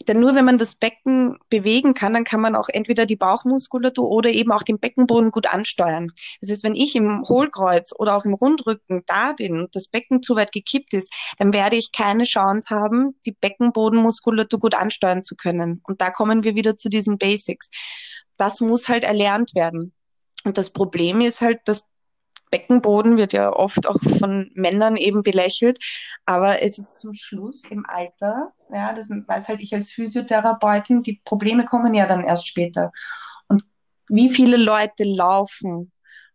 Denn 0.08 0.20
nur 0.20 0.36
wenn 0.36 0.46
man 0.46 0.58
das 0.58 0.76
Becken 0.76 1.38
bewegen 1.50 1.94
kann, 1.94 2.14
dann 2.14 2.26
kann 2.26 2.42
man 2.42 2.56
auch 2.56 2.68
entweder 2.70 3.06
die 3.06 3.16
Bauchmuskulatur 3.16 4.10
oder 4.10 4.30
eben 4.30 4.52
auch 4.52 4.64
den 4.64 4.80
Beckenboden 4.80 5.32
gut 5.32 5.48
ansteuern. 5.48 6.12
Das 6.42 6.52
heißt, 6.52 6.64
wenn 6.64 6.76
ich 6.76 6.96
im 6.96 7.24
Hohlkreuz 7.28 7.94
oder 7.98 8.16
auch 8.16 8.26
im 8.26 8.34
Rundrücken 8.34 9.04
da 9.08 9.34
bin 9.34 9.60
und 9.60 9.76
das 9.76 9.88
Becken 9.88 10.22
zu 10.22 10.36
weit 10.36 10.52
gekippt 10.52 10.94
ist, 10.94 11.14
dann 11.38 11.54
werde 11.54 11.78
ich 11.78 11.92
keine 11.92 12.24
Chance 12.24 12.76
haben, 12.76 13.20
die 13.26 13.32
Beckenbodenmuskulatur 13.32 14.60
gut 14.60 14.76
ansteuern 14.76 15.24
zu 15.24 15.36
können. 15.36 15.82
Und 15.88 16.02
da 16.02 16.12
kommen 16.12 16.44
wir 16.44 16.56
wieder 16.56 16.76
zu 16.76 16.90
diesen 16.90 17.18
Basics. 17.18 17.70
Das 18.38 18.60
muss 18.60 18.90
halt 18.90 19.04
erlernt 19.04 19.56
werden. 19.56 19.94
Und 20.44 20.58
das 20.58 20.72
Problem 20.72 21.22
ist 21.22 21.42
halt, 21.42 21.60
dass 21.66 21.90
Beckenboden 22.52 23.18
wird 23.18 23.34
ja 23.34 23.52
oft 23.52 23.88
auch 23.88 24.00
von 24.20 24.52
Männern 24.54 24.96
eben 24.96 25.24
belächelt, 25.24 25.80
aber 26.26 26.62
es 26.62 26.78
ist 26.78 27.00
zum 27.00 27.14
Schluss 27.14 27.66
im 27.70 27.86
Alter, 27.88 28.54
ja, 28.72 28.94
das 28.94 29.10
weiß 29.10 29.50
halt 29.50 29.62
ich 29.62 29.74
als 29.74 29.92
Physiotherapeutin, 29.92 31.04
die 31.04 31.22
Probleme 31.26 31.66
kommen 31.66 31.94
ja 31.94 32.06
dann 32.06 32.24
erst 32.24 32.48
später. 32.48 32.92
Und 33.48 33.64
wie 34.08 34.30
viele 34.30 34.58
Leute 34.58 35.04
laufen 35.04 35.92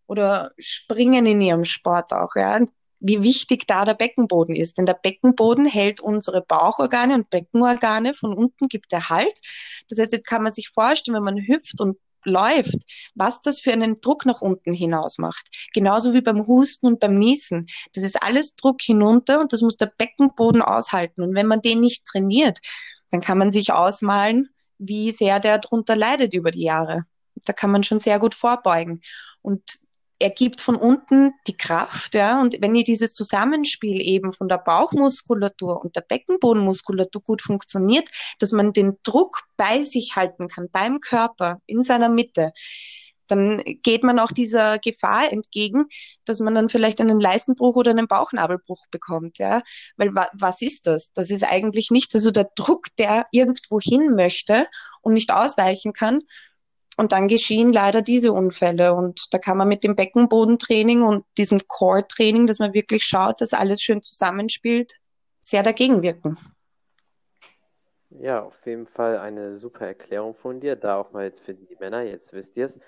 oder 0.06 0.50
springen 0.58 1.26
in 1.26 1.40
ihrem 1.40 1.64
Sport 1.64 2.12
auch, 2.12 2.34
ja, 2.34 2.60
wie 3.00 3.22
wichtig 3.22 3.66
da 3.66 3.84
der 3.84 3.94
Beckenboden 3.94 4.54
ist. 4.54 4.78
Denn 4.78 4.86
der 4.86 4.94
Beckenboden 4.94 5.64
hält 5.64 6.00
unsere 6.00 6.42
Bauchorgane 6.42 7.14
und 7.14 7.30
Beckenorgane 7.30 8.14
von 8.14 8.34
unten, 8.34 8.68
gibt 8.68 8.92
er 8.92 9.08
Halt. 9.08 9.40
Das 9.88 9.98
heißt, 9.98 10.12
jetzt 10.12 10.26
kann 10.26 10.42
man 10.42 10.52
sich 10.52 10.68
vorstellen, 10.68 11.16
wenn 11.16 11.24
man 11.24 11.38
hüpft 11.38 11.80
und 11.80 11.96
läuft, 12.24 12.78
was 13.14 13.42
das 13.42 13.60
für 13.60 13.72
einen 13.72 13.96
Druck 13.96 14.26
nach 14.26 14.40
unten 14.40 14.72
hinaus 14.72 15.18
macht. 15.18 15.48
Genauso 15.72 16.14
wie 16.14 16.20
beim 16.20 16.46
Husten 16.46 16.86
und 16.86 17.00
beim 17.00 17.18
Niesen. 17.18 17.66
Das 17.94 18.04
ist 18.04 18.22
alles 18.22 18.56
Druck 18.56 18.82
hinunter 18.82 19.40
und 19.40 19.52
das 19.52 19.62
muss 19.62 19.76
der 19.76 19.92
Beckenboden 19.96 20.62
aushalten. 20.62 21.22
Und 21.22 21.34
wenn 21.34 21.46
man 21.46 21.60
den 21.60 21.80
nicht 21.80 22.04
trainiert, 22.04 22.58
dann 23.10 23.20
kann 23.20 23.38
man 23.38 23.50
sich 23.50 23.72
ausmalen, 23.72 24.48
wie 24.78 25.10
sehr 25.10 25.40
der 25.40 25.58
darunter 25.58 25.96
leidet 25.96 26.34
über 26.34 26.50
die 26.50 26.64
Jahre. 26.64 27.04
Da 27.34 27.52
kann 27.52 27.70
man 27.70 27.82
schon 27.82 28.00
sehr 28.00 28.18
gut 28.18 28.34
vorbeugen. 28.34 29.02
Und 29.42 29.62
er 30.20 30.30
gibt 30.30 30.60
von 30.60 30.76
unten 30.76 31.32
die 31.46 31.56
Kraft, 31.56 32.14
ja, 32.14 32.40
und 32.40 32.56
wenn 32.60 32.74
ihr 32.74 32.84
dieses 32.84 33.14
Zusammenspiel 33.14 34.00
eben 34.02 34.32
von 34.32 34.48
der 34.48 34.58
Bauchmuskulatur 34.58 35.82
und 35.82 35.96
der 35.96 36.02
Beckenbodenmuskulatur 36.02 37.22
gut 37.22 37.40
funktioniert, 37.40 38.08
dass 38.38 38.52
man 38.52 38.74
den 38.74 38.98
Druck 39.02 39.40
bei 39.56 39.82
sich 39.82 40.16
halten 40.16 40.46
kann, 40.46 40.68
beim 40.70 41.00
Körper, 41.00 41.56
in 41.66 41.82
seiner 41.82 42.10
Mitte, 42.10 42.52
dann 43.28 43.62
geht 43.82 44.02
man 44.02 44.18
auch 44.18 44.32
dieser 44.32 44.78
Gefahr 44.78 45.32
entgegen, 45.32 45.86
dass 46.24 46.40
man 46.40 46.54
dann 46.54 46.68
vielleicht 46.68 47.00
einen 47.00 47.20
Leistenbruch 47.20 47.76
oder 47.76 47.92
einen 47.92 48.08
Bauchnabelbruch 48.08 48.86
bekommt, 48.90 49.38
ja. 49.38 49.62
Weil 49.96 50.14
wa 50.14 50.28
was 50.34 50.60
ist 50.62 50.86
das? 50.86 51.12
Das 51.12 51.30
ist 51.30 51.44
eigentlich 51.44 51.90
nicht, 51.90 52.14
also 52.14 52.30
der 52.30 52.50
Druck, 52.56 52.86
der 52.98 53.24
irgendwo 53.32 53.80
hin 53.80 54.14
möchte 54.14 54.66
und 55.00 55.14
nicht 55.14 55.32
ausweichen 55.32 55.92
kann, 55.92 56.20
und 57.00 57.12
dann 57.12 57.28
geschehen 57.28 57.72
leider 57.72 58.02
diese 58.02 58.30
Unfälle. 58.30 58.92
Und 58.92 59.32
da 59.32 59.38
kann 59.38 59.56
man 59.56 59.68
mit 59.68 59.84
dem 59.84 59.96
Beckenbodentraining 59.96 61.00
und 61.02 61.24
diesem 61.38 61.58
Core-Training, 61.66 62.46
dass 62.46 62.58
man 62.58 62.74
wirklich 62.74 63.04
schaut, 63.04 63.40
dass 63.40 63.54
alles 63.54 63.80
schön 63.80 64.02
zusammenspielt, 64.02 64.92
sehr 65.40 65.62
dagegen 65.62 66.02
wirken. 66.02 66.36
Ja, 68.10 68.42
auf 68.42 68.66
jeden 68.66 68.86
Fall 68.86 69.16
eine 69.16 69.56
super 69.56 69.86
Erklärung 69.86 70.34
von 70.34 70.60
dir. 70.60 70.76
Da 70.76 70.96
auch 70.96 71.10
mal 71.12 71.24
jetzt 71.24 71.40
für 71.40 71.54
die 71.54 71.74
Männer, 71.80 72.02
jetzt 72.02 72.34
wisst 72.34 72.58
ihr 72.58 72.66
es. 72.66 72.78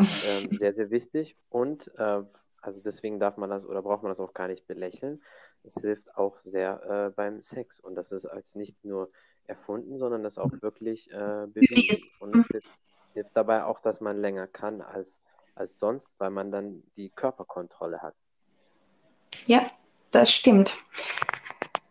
Ähm, 0.00 0.50
sehr, 0.58 0.74
sehr 0.74 0.90
wichtig. 0.90 1.36
Und 1.48 1.92
äh, 1.96 2.22
also 2.60 2.80
deswegen 2.80 3.20
darf 3.20 3.36
man 3.36 3.50
das 3.50 3.64
oder 3.64 3.82
braucht 3.82 4.02
man 4.02 4.10
das 4.10 4.18
auch 4.18 4.34
gar 4.34 4.48
nicht 4.48 4.66
belächeln. 4.66 5.22
Es 5.62 5.74
hilft 5.74 6.12
auch 6.16 6.40
sehr 6.40 6.82
äh, 6.90 7.10
beim 7.14 7.40
Sex. 7.40 7.78
Und 7.78 7.94
das 7.94 8.10
ist 8.10 8.26
als 8.26 8.56
nicht 8.56 8.84
nur 8.84 9.12
erfunden, 9.44 9.96
sondern 9.98 10.24
das 10.24 10.38
auch 10.38 10.50
wirklich 10.60 11.08
äh, 11.12 11.46
bewiesen. 11.46 12.10
Und 12.18 12.46
hilft 13.14 13.36
dabei 13.36 13.64
auch, 13.64 13.80
dass 13.80 14.00
man 14.00 14.20
länger 14.20 14.46
kann 14.46 14.80
als, 14.80 15.20
als 15.54 15.78
sonst, 15.78 16.08
weil 16.18 16.30
man 16.30 16.50
dann 16.50 16.82
die 16.96 17.10
Körperkontrolle 17.10 18.00
hat. 18.00 18.14
Ja, 19.46 19.70
das 20.10 20.30
stimmt. 20.30 20.76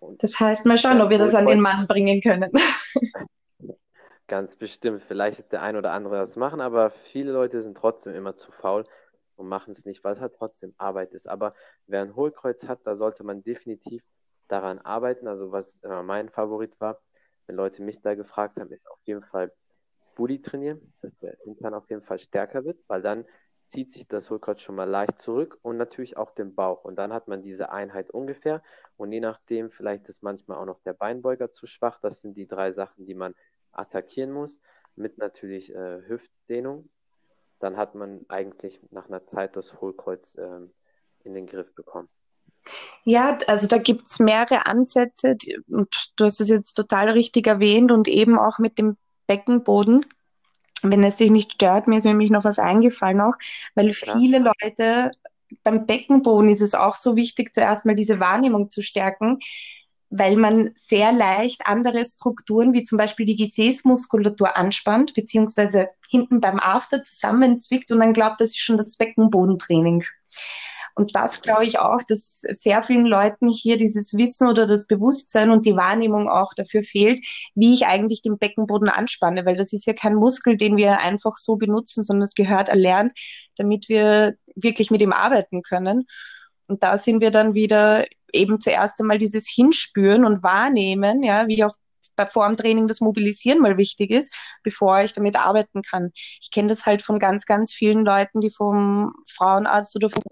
Das 0.02 0.40
heißt, 0.40 0.66
mal 0.66 0.78
schauen, 0.78 1.02
ob 1.02 1.10
wir 1.10 1.18
das 1.18 1.36
an 1.36 1.46
den 1.46 1.60
Mann 1.60 1.88
bringen 1.88 2.22
können. 2.22 2.52
Ganz 4.28 4.56
bestimmt. 4.56 5.04
Vielleicht 5.08 5.40
ist 5.40 5.52
der 5.52 5.62
ein 5.62 5.76
oder 5.76 5.92
andere 5.92 6.18
das 6.18 6.36
machen, 6.36 6.62
aber 6.62 6.92
viele 6.92 7.32
Leute 7.32 7.62
sind 7.62 7.76
trotzdem 7.76 8.14
immer 8.14 8.36
zu 8.36 8.52
faul 8.52 8.86
und 9.36 9.48
machen 9.48 9.72
es 9.72 9.86
nicht, 9.86 10.04
weil 10.04 10.14
es 10.14 10.20
halt 10.20 10.36
trotzdem 10.36 10.74
Arbeit 10.78 11.14
ist. 11.14 11.28
Aber 11.28 11.56
wer 11.88 12.02
ein 12.02 12.16
Hohlkreuz 12.16 12.68
hat, 12.68 12.80
da 12.86 12.96
sollte 12.96 13.24
man 13.24 13.44
definitiv 13.44 14.04
daran 14.48 14.80
arbeiten. 14.80 15.28
Also 15.28 15.52
was 15.52 15.78
immer 15.82 16.04
mein 16.04 16.30
Favorit 16.30 16.80
war, 16.80 17.02
wenn 17.48 17.56
Leute 17.56 17.82
mich 17.82 18.02
da 18.02 18.14
gefragt 18.14 18.60
haben, 18.60 18.72
ist 18.72 18.90
auf 18.90 19.00
jeden 19.06 19.24
Fall 19.24 19.52
Booty 20.16 20.42
trainieren, 20.42 20.94
dass 21.02 21.18
der 21.20 21.38
Hintern 21.44 21.74
auf 21.74 21.90
jeden 21.90 22.04
Fall 22.04 22.20
stärker 22.20 22.66
wird, 22.66 22.84
weil 22.88 23.02
dann 23.02 23.26
zieht 23.64 23.92
sich 23.92 24.08
das 24.08 24.30
Hohlkreuz 24.30 24.62
schon 24.62 24.76
mal 24.76 24.90
leicht 24.90 25.20
zurück 25.20 25.60
und 25.62 25.78
natürlich 25.78 26.18
auch 26.18 26.32
den 26.32 26.56
Bauch. 26.56 26.84
Und 26.84 26.96
dann 26.96 27.14
hat 27.14 27.28
man 27.28 27.44
diese 27.44 27.72
Einheit 27.72 28.10
ungefähr. 28.10 28.64
Und 28.98 29.12
je 29.12 29.20
nachdem, 29.20 29.70
vielleicht 29.70 30.10
ist 30.10 30.24
manchmal 30.24 30.58
auch 30.58 30.66
noch 30.66 30.82
der 30.82 30.94
Beinbeuger 30.94 31.52
zu 31.52 31.68
schwach. 31.68 32.00
Das 32.02 32.22
sind 32.22 32.36
die 32.36 32.48
drei 32.48 32.72
Sachen, 32.72 33.06
die 33.06 33.14
man 33.14 33.36
attackieren 33.72 34.32
muss. 34.32 34.60
Mit 34.96 35.20
natürlich 35.20 35.74
äh, 35.74 36.02
Hüftdehnung. 36.08 36.90
Dann 37.60 37.78
hat 37.78 37.94
man 37.94 38.26
eigentlich 38.28 38.82
nach 38.90 39.08
einer 39.08 39.28
Zeit 39.28 39.56
das 39.56 39.80
Hohlkreuz 39.80 40.36
äh, 40.36 40.62
in 41.24 41.36
den 41.36 41.46
Griff 41.46 41.74
bekommen. 41.76 42.10
Ja, 43.04 43.38
also 43.48 43.68
da 43.68 43.78
gibt 43.78 44.08
es 44.08 44.20
mehrere 44.20 44.66
Ansätze 44.66 45.38
und 45.68 46.12
du 46.16 46.26
hast 46.26 46.42
es 46.42 46.50
jetzt 46.50 46.74
total 46.74 47.10
richtig 47.10 47.48
erwähnt 47.48 47.92
und 47.92 48.08
eben 48.08 48.38
auch 48.38 48.60
mit 48.60 48.78
dem 48.78 48.98
Beckenboden. 49.30 50.06
Wenn 50.82 51.04
es 51.04 51.18
dich 51.18 51.30
nicht 51.30 51.54
stört, 51.54 51.88
mir 51.88 51.98
ist 51.98 52.06
nämlich 52.06 52.32
noch 52.32 52.46
was 52.46 52.58
eingefallen 52.58 53.22
auch, 53.22 53.36
weil 53.76 53.92
viele 53.94 54.40
ja. 54.40 54.44
Leute 54.44 55.12
beim 55.64 55.86
Beckenboden 55.86 56.50
ist 56.50 56.62
es 56.62 56.74
auch 56.74 56.96
so 56.96 57.16
wichtig, 57.16 57.54
zuerst 57.54 57.86
mal 57.86 57.96
diese 57.96 58.20
Wahrnehmung 58.20 58.70
zu 58.70 58.82
stärken, 58.82 59.40
weil 60.10 60.38
man 60.38 60.72
sehr 60.76 61.12
leicht 61.12 61.62
andere 61.66 62.04
Strukturen, 62.04 62.74
wie 62.74 62.84
zum 62.84 62.98
Beispiel 62.98 63.26
die 63.26 63.36
Gesäßmuskulatur 63.36 64.58
anspannt, 64.58 65.14
beziehungsweise 65.14 65.90
hinten 66.10 66.42
beim 66.42 66.60
After 66.60 67.04
zusammenzwickt 67.04 67.92
und 67.92 68.00
dann 68.00 68.14
glaubt, 68.14 68.42
das 68.42 68.50
ist 68.50 68.60
schon 68.60 68.78
das 68.78 68.98
Beckenbodentraining. 68.98 70.04
Und 71.00 71.16
das 71.16 71.42
glaube 71.42 71.64
ich 71.64 71.80
auch, 71.80 72.04
dass 72.06 72.42
sehr 72.42 72.84
vielen 72.84 73.06
Leuten 73.06 73.48
hier 73.48 73.78
dieses 73.78 74.18
Wissen 74.18 74.50
oder 74.50 74.68
das 74.68 74.86
Bewusstsein 74.86 75.50
und 75.50 75.66
die 75.66 75.78
Wahrnehmung 75.78 76.28
auch 76.28 76.54
dafür 76.54 76.84
fehlt, 76.84 77.26
wie 77.56 77.74
ich 77.74 77.86
eigentlich 77.86 78.22
den 78.22 78.38
Beckenboden 78.38 78.90
anspanne, 78.90 79.46
weil 79.46 79.56
das 79.56 79.72
ist 79.72 79.88
ja 79.88 79.94
kein 79.94 80.16
Muskel, 80.16 80.58
den 80.58 80.76
wir 80.76 81.00
einfach 81.00 81.38
so 81.38 81.56
benutzen, 81.56 82.04
sondern 82.04 82.24
es 82.24 82.36
gehört 82.36 82.68
erlernt, 82.68 83.14
damit 83.56 83.88
wir 83.88 84.36
wirklich 84.56 84.92
mit 84.92 85.02
ihm 85.02 85.14
arbeiten 85.14 85.62
können. 85.62 86.06
Und 86.68 86.84
da 86.84 86.98
sind 86.98 87.22
wir 87.22 87.32
dann 87.32 87.54
wieder 87.54 88.06
eben 88.34 88.60
zuerst 88.60 89.00
einmal 89.00 89.20
dieses 89.20 89.50
Hinspüren 89.50 90.26
und 90.26 90.44
Wahrnehmen, 90.44 91.24
ja, 91.24 91.48
wie 91.48 91.64
auch 91.64 91.78
bei 92.18 92.26
Formtraining 92.26 92.88
das 92.88 93.00
Mobilisieren 93.00 93.60
mal 93.60 93.78
wichtig 93.78 94.12
ist, 94.12 94.36
bevor 94.64 95.00
ich 95.00 95.14
damit 95.14 95.38
arbeiten 95.38 95.82
kann. 95.82 96.12
Ich 96.42 96.52
kenne 96.52 96.68
das 96.68 96.86
halt 96.86 97.02
von 97.02 97.20
ganz, 97.20 97.46
ganz 97.46 97.74
vielen 97.74 98.04
Leuten, 98.04 98.42
die 98.42 98.50
vom 98.50 99.14
Frauenarzt 99.30 99.96
oder 99.96 100.10
vom 100.10 100.24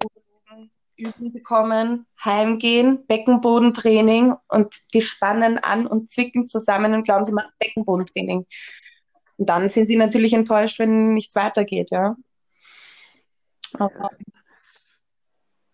Üben 0.98 1.32
bekommen, 1.32 2.06
heimgehen, 2.24 3.06
Beckenbodentraining 3.08 4.36
und 4.48 4.76
die 4.94 5.02
spannen 5.02 5.58
an 5.58 5.88
und 5.88 6.12
zwicken 6.12 6.48
zusammen 6.48 6.94
und 6.94 7.04
glauben, 7.04 7.26
sie 7.26 7.34
machen 7.34 7.54
Beckenbodentraining. 7.60 8.46
Und 9.38 9.50
dann 9.50 9.70
sind 9.70 9.88
sie 9.88 9.98
natürlich 9.98 10.34
enttäuscht, 10.34 10.80
wenn 10.80 11.14
nichts 11.14 11.36
weitergeht, 11.36 11.92
ja. 11.92 12.16
Aber 13.74 14.10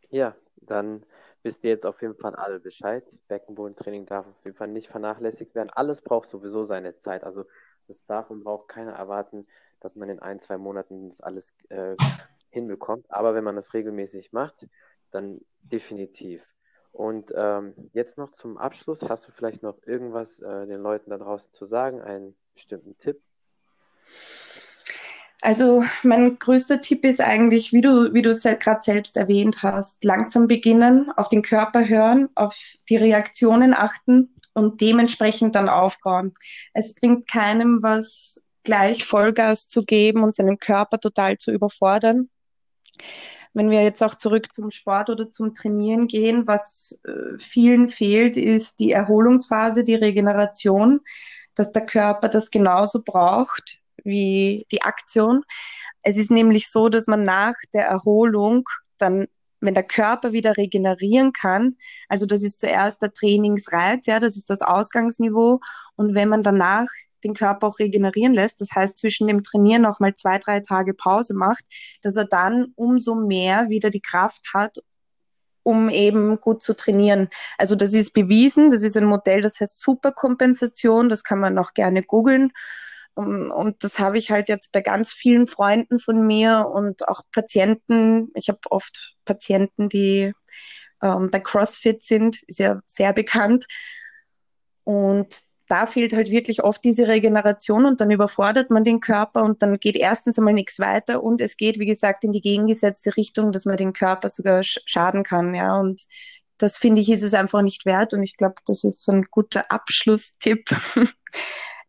ja, 0.09 0.35
dann 0.57 1.05
wisst 1.41 1.63
ihr 1.63 1.71
jetzt 1.71 1.85
auf 1.85 2.01
jeden 2.01 2.15
Fall 2.15 2.35
alle 2.35 2.59
Bescheid. 2.59 3.03
Beckenbodentraining 3.27 4.05
darf 4.05 4.27
auf 4.27 4.45
jeden 4.45 4.55
Fall 4.55 4.67
nicht 4.67 4.89
vernachlässigt 4.89 5.55
werden. 5.55 5.69
Alles 5.69 6.01
braucht 6.01 6.29
sowieso 6.29 6.63
seine 6.63 6.97
Zeit. 6.97 7.23
Also 7.23 7.45
das 7.87 8.05
darf 8.05 8.29
und 8.29 8.43
braucht 8.43 8.67
keiner 8.67 8.93
erwarten, 8.93 9.47
dass 9.79 9.95
man 9.95 10.09
in 10.09 10.19
ein, 10.19 10.39
zwei 10.39 10.57
Monaten 10.57 11.09
das 11.09 11.21
alles 11.21 11.53
äh, 11.69 11.95
hinbekommt. 12.49 13.05
Aber 13.09 13.35
wenn 13.35 13.43
man 13.43 13.55
das 13.55 13.73
regelmäßig 13.73 14.31
macht, 14.31 14.67
dann 15.13 15.41
definitiv. 15.61 16.41
Und 16.91 17.33
ähm, 17.35 17.73
jetzt 17.93 18.17
noch 18.17 18.31
zum 18.31 18.57
Abschluss, 18.57 19.01
hast 19.01 19.27
du 19.27 19.31
vielleicht 19.31 19.63
noch 19.63 19.77
irgendwas 19.85 20.39
äh, 20.39 20.67
den 20.67 20.81
Leuten 20.81 21.09
da 21.09 21.17
draußen 21.17 21.51
zu 21.53 21.65
sagen, 21.65 22.01
einen 22.01 22.35
bestimmten 22.53 22.97
Tipp? 22.99 23.19
Also 25.41 25.83
mein 26.03 26.39
größter 26.39 26.79
Tipp 26.79 27.03
ist 27.03 27.19
eigentlich, 27.19 27.73
wie 27.73 27.81
du, 27.81 28.13
wie 28.13 28.21
du 28.21 28.29
es 28.29 28.43
gerade 28.43 28.81
selbst 28.81 29.17
erwähnt 29.17 29.61
hast, 29.61 30.05
langsam 30.05 30.47
beginnen, 30.47 31.11
auf 31.17 31.27
den 31.27 31.41
Körper 31.41 31.85
hören, 31.85 32.29
auf 32.35 32.55
die 32.87 32.95
Reaktionen 32.95 33.73
achten 33.73 34.33
und 34.53 34.79
dementsprechend 34.79 35.55
dann 35.55 35.67
aufbauen. 35.67 36.33
Es 36.73 36.95
bringt 36.95 37.27
keinem 37.27 37.79
was, 37.81 38.45
gleich 38.63 39.03
Vollgas 39.03 39.67
zu 39.67 39.83
geben 39.83 40.23
und 40.23 40.33
seinen 40.33 40.59
Körper 40.59 40.99
total 40.99 41.37
zu 41.37 41.51
überfordern. 41.51 42.29
Wenn 43.53 43.69
wir 43.69 43.83
jetzt 43.83 44.01
auch 44.01 44.15
zurück 44.15 44.53
zum 44.53 44.71
Sport 44.71 45.09
oder 45.09 45.31
zum 45.31 45.53
Trainieren 45.53 46.07
gehen, 46.07 46.47
was 46.47 47.01
äh, 47.05 47.37
vielen 47.37 47.87
fehlt, 47.87 48.35
ist 48.37 48.79
die 48.79 48.91
Erholungsphase, 48.91 49.83
die 49.83 49.95
Regeneration, 49.95 51.01
dass 51.55 51.71
der 51.71 51.85
Körper 51.85 52.29
das 52.29 52.49
genauso 52.49 53.03
braucht 53.03 53.79
wie 54.03 54.65
die 54.71 54.81
Aktion. 54.81 55.43
Es 56.01 56.17
ist 56.17 56.31
nämlich 56.31 56.69
so, 56.69 56.89
dass 56.89 57.07
man 57.07 57.23
nach 57.23 57.53
der 57.73 57.85
Erholung 57.85 58.63
dann 58.97 59.27
wenn 59.63 59.73
der 59.73 59.83
Körper 59.83 60.33
wieder 60.33 60.57
regenerieren 60.57 61.31
kann, 61.31 61.77
also 62.09 62.25
das 62.25 62.43
ist 62.43 62.59
zuerst 62.59 63.01
der 63.01 63.13
Trainingsreiz, 63.13 64.05
ja, 64.07 64.19
das 64.19 64.35
ist 64.35 64.49
das 64.49 64.61
Ausgangsniveau. 64.61 65.61
Und 65.95 66.15
wenn 66.15 66.29
man 66.29 66.43
danach 66.43 66.87
den 67.23 67.33
Körper 67.33 67.67
auch 67.67 67.79
regenerieren 67.79 68.33
lässt, 68.33 68.61
das 68.61 68.71
heißt 68.73 68.97
zwischen 68.97 69.27
dem 69.27 69.43
Trainieren 69.43 69.81
noch 69.81 69.99
mal 69.99 70.13
zwei, 70.13 70.37
drei 70.39 70.59
Tage 70.59 70.93
Pause 70.93 71.33
macht, 71.33 71.63
dass 72.01 72.15
er 72.15 72.25
dann 72.25 72.73
umso 72.75 73.15
mehr 73.15 73.69
wieder 73.69 73.89
die 73.89 74.01
Kraft 74.01 74.51
hat, 74.53 74.77
um 75.63 75.89
eben 75.89 76.39
gut 76.39 76.61
zu 76.61 76.75
trainieren. 76.75 77.29
Also 77.57 77.75
das 77.75 77.93
ist 77.93 78.11
bewiesen, 78.13 78.69
das 78.69 78.83
ist 78.83 78.97
ein 78.97 79.05
Modell, 79.05 79.41
das 79.41 79.59
heißt 79.59 79.81
Superkompensation, 79.81 81.09
das 81.09 81.23
kann 81.23 81.39
man 81.39 81.57
auch 81.57 81.73
gerne 81.73 82.03
googeln. 82.03 82.51
Und 83.15 83.75
das 83.83 83.99
habe 83.99 84.17
ich 84.17 84.31
halt 84.31 84.49
jetzt 84.49 84.71
bei 84.71 84.81
ganz 84.81 85.13
vielen 85.13 85.45
Freunden 85.45 85.99
von 85.99 86.25
mir 86.25 86.65
und 86.67 87.07
auch 87.07 87.21
Patienten. 87.31 88.31
Ich 88.33 88.49
habe 88.49 88.59
oft 88.71 89.15
Patienten, 89.23 89.87
die 89.87 90.33
ähm, 91.01 91.29
bei 91.31 91.39
CrossFit 91.39 92.03
sind, 92.03 92.41
ist 92.47 92.57
ja 92.59 92.81
sehr 92.85 93.13
bekannt. 93.13 93.65
Und 94.83 95.27
da 95.67 95.85
fehlt 95.85 96.13
halt 96.13 96.29
wirklich 96.29 96.63
oft 96.63 96.83
diese 96.83 97.07
Regeneration 97.07 97.85
und 97.85 98.01
dann 98.01 98.11
überfordert 98.11 98.69
man 98.69 98.83
den 98.83 98.99
Körper 98.99 99.43
und 99.43 99.61
dann 99.61 99.77
geht 99.77 99.95
erstens 99.95 100.37
einmal 100.37 100.53
nichts 100.53 100.79
weiter 100.79 101.23
und 101.23 101.41
es 101.41 101.57
geht, 101.57 101.79
wie 101.79 101.85
gesagt, 101.85 102.23
in 102.23 102.31
die 102.31 102.41
gegengesetzte 102.41 103.15
Richtung, 103.15 103.51
dass 103.51 103.65
man 103.65 103.77
den 103.77 103.93
Körper 103.93 104.29
sogar 104.29 104.61
schaden 104.63 105.23
kann, 105.23 105.53
ja. 105.55 105.79
Und 105.79 106.03
das 106.57 106.77
finde 106.77 107.01
ich, 107.01 107.09
ist 107.11 107.23
es 107.23 107.33
einfach 107.33 107.61
nicht 107.61 107.85
wert 107.85 108.13
und 108.13 108.23
ich 108.23 108.37
glaube, 108.37 108.55
das 108.65 108.83
ist 108.83 109.03
so 109.03 109.11
ein 109.11 109.25
guter 109.31 109.71
Abschlusstipp. 109.71 110.69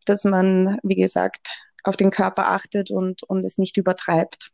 dass 0.04 0.24
man, 0.24 0.78
wie 0.82 0.94
gesagt, 0.94 1.48
auf 1.82 1.96
den 1.96 2.10
Körper 2.10 2.48
achtet 2.48 2.90
und, 2.90 3.22
und 3.24 3.44
es 3.44 3.58
nicht 3.58 3.76
übertreibt. 3.76 4.50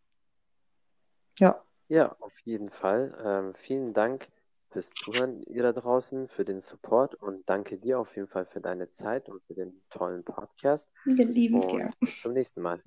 Ja. 1.39 1.63
Ja, 1.89 2.17
auf 2.21 2.39
jeden 2.45 2.71
Fall. 2.71 3.17
Ähm, 3.25 3.55
vielen 3.55 3.93
Dank 3.93 4.29
fürs 4.71 4.91
Zuhören, 4.91 5.43
ihr 5.43 5.63
da 5.63 5.73
draußen, 5.73 6.29
für 6.29 6.45
den 6.45 6.61
Support 6.61 7.15
und 7.17 7.49
danke 7.49 7.77
dir 7.79 7.99
auf 7.99 8.15
jeden 8.17 8.29
Fall 8.29 8.47
für 8.47 8.61
deine 8.61 8.89
Zeit 8.91 9.29
und 9.29 9.43
für 9.45 9.55
den 9.55 9.81
tollen 9.91 10.25
Podcast. 10.25 10.89
Wir 11.05 11.27
lieben 11.27 11.63
und 11.63 11.99
Bis 12.01 12.21
zum 12.21 12.33
nächsten 12.33 12.63
Mal. 12.63 12.83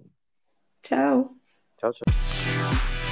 Ciao. 0.81 1.35
Ciao, 1.77 1.91
ciao. 1.91 3.02